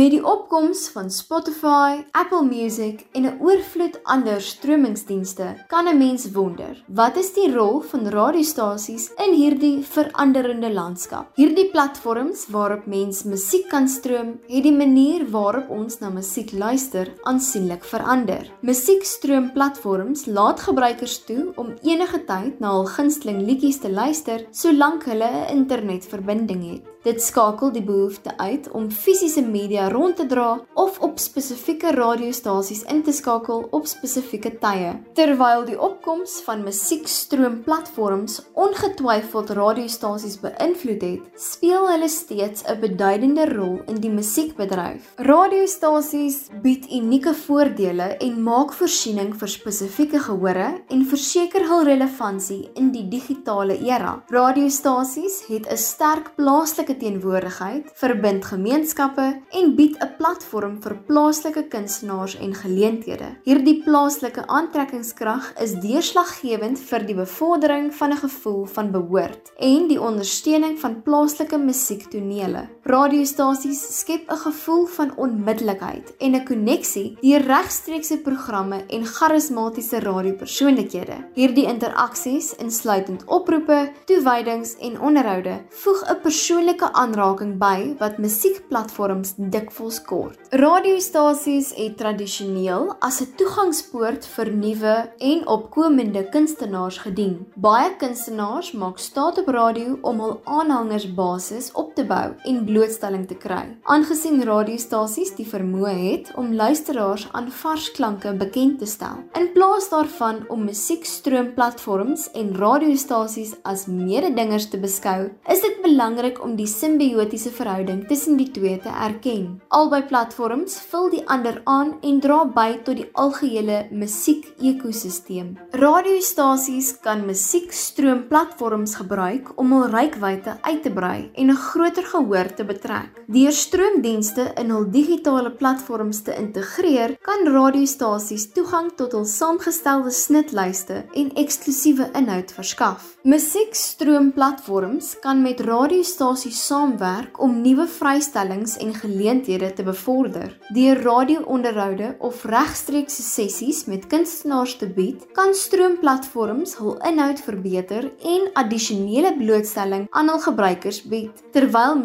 Met 0.00 0.14
die 0.14 0.22
opkoms 0.24 0.86
van 0.94 1.10
Spotify, 1.12 1.98
Apple 2.16 2.46
Music 2.46 3.02
en 3.12 3.26
'n 3.26 3.36
oorvloed 3.40 3.98
ander 4.02 4.40
stromingsdienste, 4.40 5.64
kan 5.68 5.88
'n 5.88 5.98
mens 5.98 6.30
wonder, 6.32 6.84
wat 6.86 7.16
is 7.16 7.32
die 7.32 7.52
rol 7.52 7.80
van 7.80 8.08
radiostasies 8.08 9.10
in 9.26 9.34
hierdie 9.34 9.84
veranderende 9.84 10.72
landskap? 10.72 11.26
Hierdie 11.34 11.70
platforms 11.70 12.46
waarop 12.48 12.86
mens 12.86 13.22
musiek 13.22 13.68
kan 13.68 13.88
stroom, 13.88 14.40
het 14.48 14.62
die 14.62 14.76
manier 14.76 15.30
waarop 15.30 15.70
ons 15.70 15.98
na 15.98 16.08
musiek 16.08 16.52
luister 16.52 17.12
aansienlik 17.22 17.84
verander. 17.84 18.50
Musiekstroomplatforms 18.60 20.26
laat 20.26 20.60
gebruikers 20.60 21.24
toe 21.24 21.52
om 21.56 21.74
enige 21.82 22.24
tyd 22.24 22.60
na 22.60 22.70
hul 22.70 22.86
gunsteling 22.86 23.42
liedjies 23.42 23.78
te 23.78 23.90
luister 23.90 24.46
solank 24.50 25.04
hulle 25.04 25.30
'n 25.30 25.56
internetverbinding 25.56 26.70
het. 26.70 26.82
Dit 27.00 27.22
skakel 27.24 27.70
die 27.72 27.80
behoefte 27.80 28.34
uit 28.36 28.66
om 28.76 28.90
fisiese 28.92 29.40
media 29.40 29.86
rond 29.88 30.18
te 30.18 30.26
dra 30.28 30.58
of 30.74 30.98
op 31.00 31.18
spesifieke 31.18 31.94
radiostasies 31.96 32.82
in 32.92 32.98
te 33.02 33.12
skakel 33.16 33.62
op 33.72 33.86
spesifieke 33.88 34.50
tye. 34.60 34.90
Terwyl 35.16 35.64
die 35.64 35.78
opkoms 35.80 36.34
van 36.44 36.60
musiekstroomplatforms 36.66 38.34
ongetwyfeld 38.52 39.52
radiostasies 39.56 40.36
beïnvloed 40.42 41.06
het, 41.06 41.22
speel 41.40 41.88
hulle 41.88 42.08
steeds 42.08 42.66
'n 42.68 42.80
beduidende 42.80 43.48
rol 43.48 43.80
in 43.86 44.00
die 44.04 44.12
musiekbedryf. 44.12 45.14
Radiostasies 45.16 46.50
bied 46.62 46.84
unieke 46.92 47.34
voordele 47.34 48.20
en 48.20 48.42
maak 48.42 48.72
voorsiening 48.72 49.32
vir 49.34 49.48
spesifieke 49.48 50.18
gehore 50.18 50.82
en 50.88 51.06
verseker 51.06 51.64
hul 51.68 51.82
relevantie 51.84 52.70
in 52.74 52.92
die 52.92 53.08
digitale 53.08 53.78
era. 53.80 54.22
Radiostasies 54.28 55.46
het 55.48 55.66
'n 55.66 55.76
sterk 55.76 56.36
plaaslike 56.36 56.89
plaaslike 56.90 56.98
teenwoordigheid, 56.98 57.90
verbind 57.94 58.44
gemeenskappe 58.44 59.26
en 59.52 59.74
bied 59.76 59.96
'n 60.00 60.16
platform 60.18 60.80
vir 60.82 60.96
plaaslike 61.06 61.68
kunstenaars 61.68 62.36
en 62.38 62.54
geleenthede. 62.54 63.36
Hierdie 63.44 63.82
plaaslike 63.84 64.46
aantrekkingskrag 64.46 65.52
is 65.60 65.74
deurslaggewend 65.74 66.78
vir 66.78 67.06
die 67.06 67.14
bevordering 67.14 67.92
van 67.94 68.10
'n 68.12 68.16
gevoel 68.16 68.66
van 68.66 68.90
behoort 68.90 69.52
en 69.58 69.88
die 69.88 70.00
ondersteuning 70.00 70.78
van 70.78 71.02
plaaslike 71.02 71.58
musiektonele. 71.58 72.68
Radiostasies 72.90 73.80
skep 73.98 74.30
'n 74.30 74.36
gevoel 74.36 74.86
van 74.86 75.10
onmiddellikheid 75.16 76.16
en 76.18 76.34
'n 76.34 76.44
koneksie 76.44 77.16
deur 77.20 77.42
regstreekse 77.46 78.18
programme 78.18 78.84
en 78.86 79.04
charismatiese 79.06 79.98
radiopersoonlikhede. 80.00 81.16
Hierdie 81.34 81.66
interaksies, 81.66 82.54
insluitend 82.56 83.24
oproepe, 83.24 83.92
toewydings 84.04 84.76
en 84.78 85.00
onderhoude, 85.00 85.60
voeg 85.68 86.00
'n 86.08 86.20
persoonlike 86.22 86.92
aanraking 86.92 87.58
by 87.58 87.94
wat 87.98 88.18
musiekplatforms 88.18 89.34
dikwels 89.36 90.02
kort. 90.02 90.38
Radiostasies 90.50 91.74
het 91.74 91.96
tradisioneel 91.96 92.94
as 92.98 93.20
'n 93.20 93.32
toegangspoort 93.36 94.26
vir 94.26 94.52
nuwe 94.52 95.10
en 95.18 95.46
opkomende 95.46 96.28
kunstenaars 96.28 96.98
gedien. 96.98 97.46
Baie 97.54 97.96
kunstenaars 97.96 98.72
maak 98.72 98.98
staat 98.98 99.38
op 99.38 99.48
radio 99.48 99.98
om 100.00 100.20
hul 100.20 100.40
aanhangersbasis 100.44 101.72
op 101.72 101.94
te 101.94 102.04
bou 102.04 102.34
en 102.42 102.64
blootstelling 102.80 103.26
te 103.28 103.36
kry. 103.36 103.76
Aangesien 103.92 104.40
radiostasies 104.46 105.34
die 105.36 105.44
vermoë 105.48 105.92
het 106.00 106.30
om 106.40 106.54
luisteraars 106.56 107.26
aan 107.36 107.50
vars 107.60 107.90
klanke 107.96 108.32
bekend 108.40 108.78
te 108.80 108.88
stel, 108.88 109.20
in 109.36 109.50
plaas 109.52 109.90
daarvan 109.92 110.42
om 110.48 110.64
musiekstroomplatforms 110.64 112.30
en 112.40 112.54
radiostasies 112.56 113.52
as 113.68 113.84
mededingers 113.90 114.70
te 114.72 114.80
beskou, 114.80 115.28
is 115.52 115.60
dit 115.64 115.80
belangrik 115.84 116.40
om 116.44 116.54
die 116.56 116.68
simbiotiese 116.70 117.52
verhouding 117.52 118.06
tussen 118.08 118.38
die 118.40 118.48
twee 118.54 118.78
te 118.80 118.92
erken. 118.92 119.58
Albei 119.68 120.02
platforms 120.08 120.78
vul 120.90 121.10
die 121.12 121.22
ander 121.28 121.60
aan 121.68 121.96
en 122.06 122.22
dra 122.24 122.44
by 122.48 122.80
tot 122.86 122.96
die 123.02 123.08
algehele 123.12 123.82
musiek-ekosisteem. 123.92 125.52
Radiostasies 125.76 126.94
kan 127.04 127.26
musiekstroomplatforms 127.28 128.96
gebruik 129.02 129.52
om 129.60 129.76
hul 129.76 129.90
reikwyte 129.92 130.56
uit 130.64 130.82
te 130.86 130.94
brei 130.94 131.30
en 131.34 131.50
'n 131.50 131.60
groter 131.68 132.06
gehoor 132.14 132.48
te 132.60 132.66
betrek. 132.68 133.16
Deur 133.30 133.54
stroomdienste 133.54 134.50
in 134.60 134.72
hul 134.74 134.86
digitale 134.92 135.52
platforms 135.54 136.22
te 136.26 136.34
integreer, 136.36 137.16
kan 137.24 137.46
radiostasies 137.48 138.50
toegang 138.54 138.90
tot 138.98 139.14
hul 139.16 139.26
saamgestelde 139.28 140.12
snitlyste 140.14 141.04
en 141.16 141.30
eksklusiewe 141.40 142.10
inhoud 142.18 142.52
verskaf. 142.56 143.14
Musiekstroomplatforms 143.30 145.12
kan 145.24 145.42
met 145.44 145.60
radiostasies 145.64 146.58
saamwerk 146.66 147.40
om 147.40 147.60
nuwe 147.62 147.86
vrystellings 147.88 148.76
en 148.82 148.94
geleenthede 148.96 149.72
te 149.76 149.86
bevorder. 149.86 150.56
Deur 150.74 151.00
radio-onderhoude 151.04 152.14
of 152.18 152.44
regstreekse 152.48 153.22
sessies 153.24 153.84
met 153.86 154.08
kunstenaars 154.10 154.76
te 154.80 154.88
bied, 154.90 155.24
kan 155.36 155.54
stroomplatforms 155.54 156.76
hul 156.80 156.96
inhoud 157.06 157.40
verbeter 157.44 158.10
en 158.34 158.48
addisionele 158.64 159.32
blootstelling 159.38 160.08
aan 160.10 160.32
hul 160.32 160.42
gebruikers 160.48 161.02
bied. 161.08 161.44
Terwyl 161.54 161.96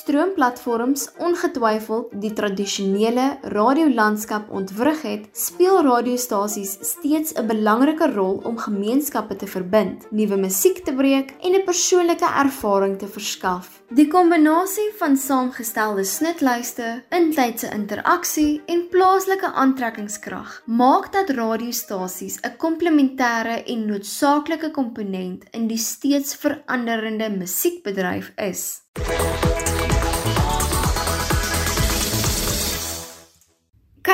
musiekstroomplatforms 0.00 1.08
ongetwyfeld 1.20 2.12
die 2.22 2.32
tradisionele 2.32 3.38
radiolandskap 3.52 4.48
ontwrig 4.50 5.02
het, 5.04 5.26
speel 5.36 5.82
radiostasies 5.84 6.78
steeds 6.80 7.34
'n 7.34 7.46
belangrike 7.46 8.08
rol 8.14 8.40
om 8.44 8.56
gemeenskappe 8.56 9.36
te 9.36 9.46
verbind, 9.46 10.06
nuwe 10.10 10.36
musiek 10.36 10.84
te 10.84 10.92
breek 10.92 11.34
en 11.42 11.54
'n 11.54 11.64
persoonlike 11.64 12.24
ervaring 12.24 12.98
te 12.98 13.06
verskaf. 13.06 13.82
Die 13.90 14.08
kombinasie 14.08 14.92
van 14.98 15.16
saamgestelde 15.16 16.04
snitlyste, 16.04 17.02
intydse 17.10 17.70
interaksie 17.74 18.62
en 18.66 18.88
plaaslike 18.88 19.52
aantrekkingskrag 19.52 20.62
maak 20.66 21.12
dat 21.12 21.30
radiostasies 21.30 22.38
'n 22.42 22.56
komplementêre 22.56 23.64
en 23.66 23.86
noodsaaklike 23.86 24.70
komponent 24.70 25.44
in 25.50 25.66
die 25.66 25.78
steeds 25.78 26.34
veranderende 26.34 27.30
musiekbedryf 27.30 28.32
is. 28.36 28.80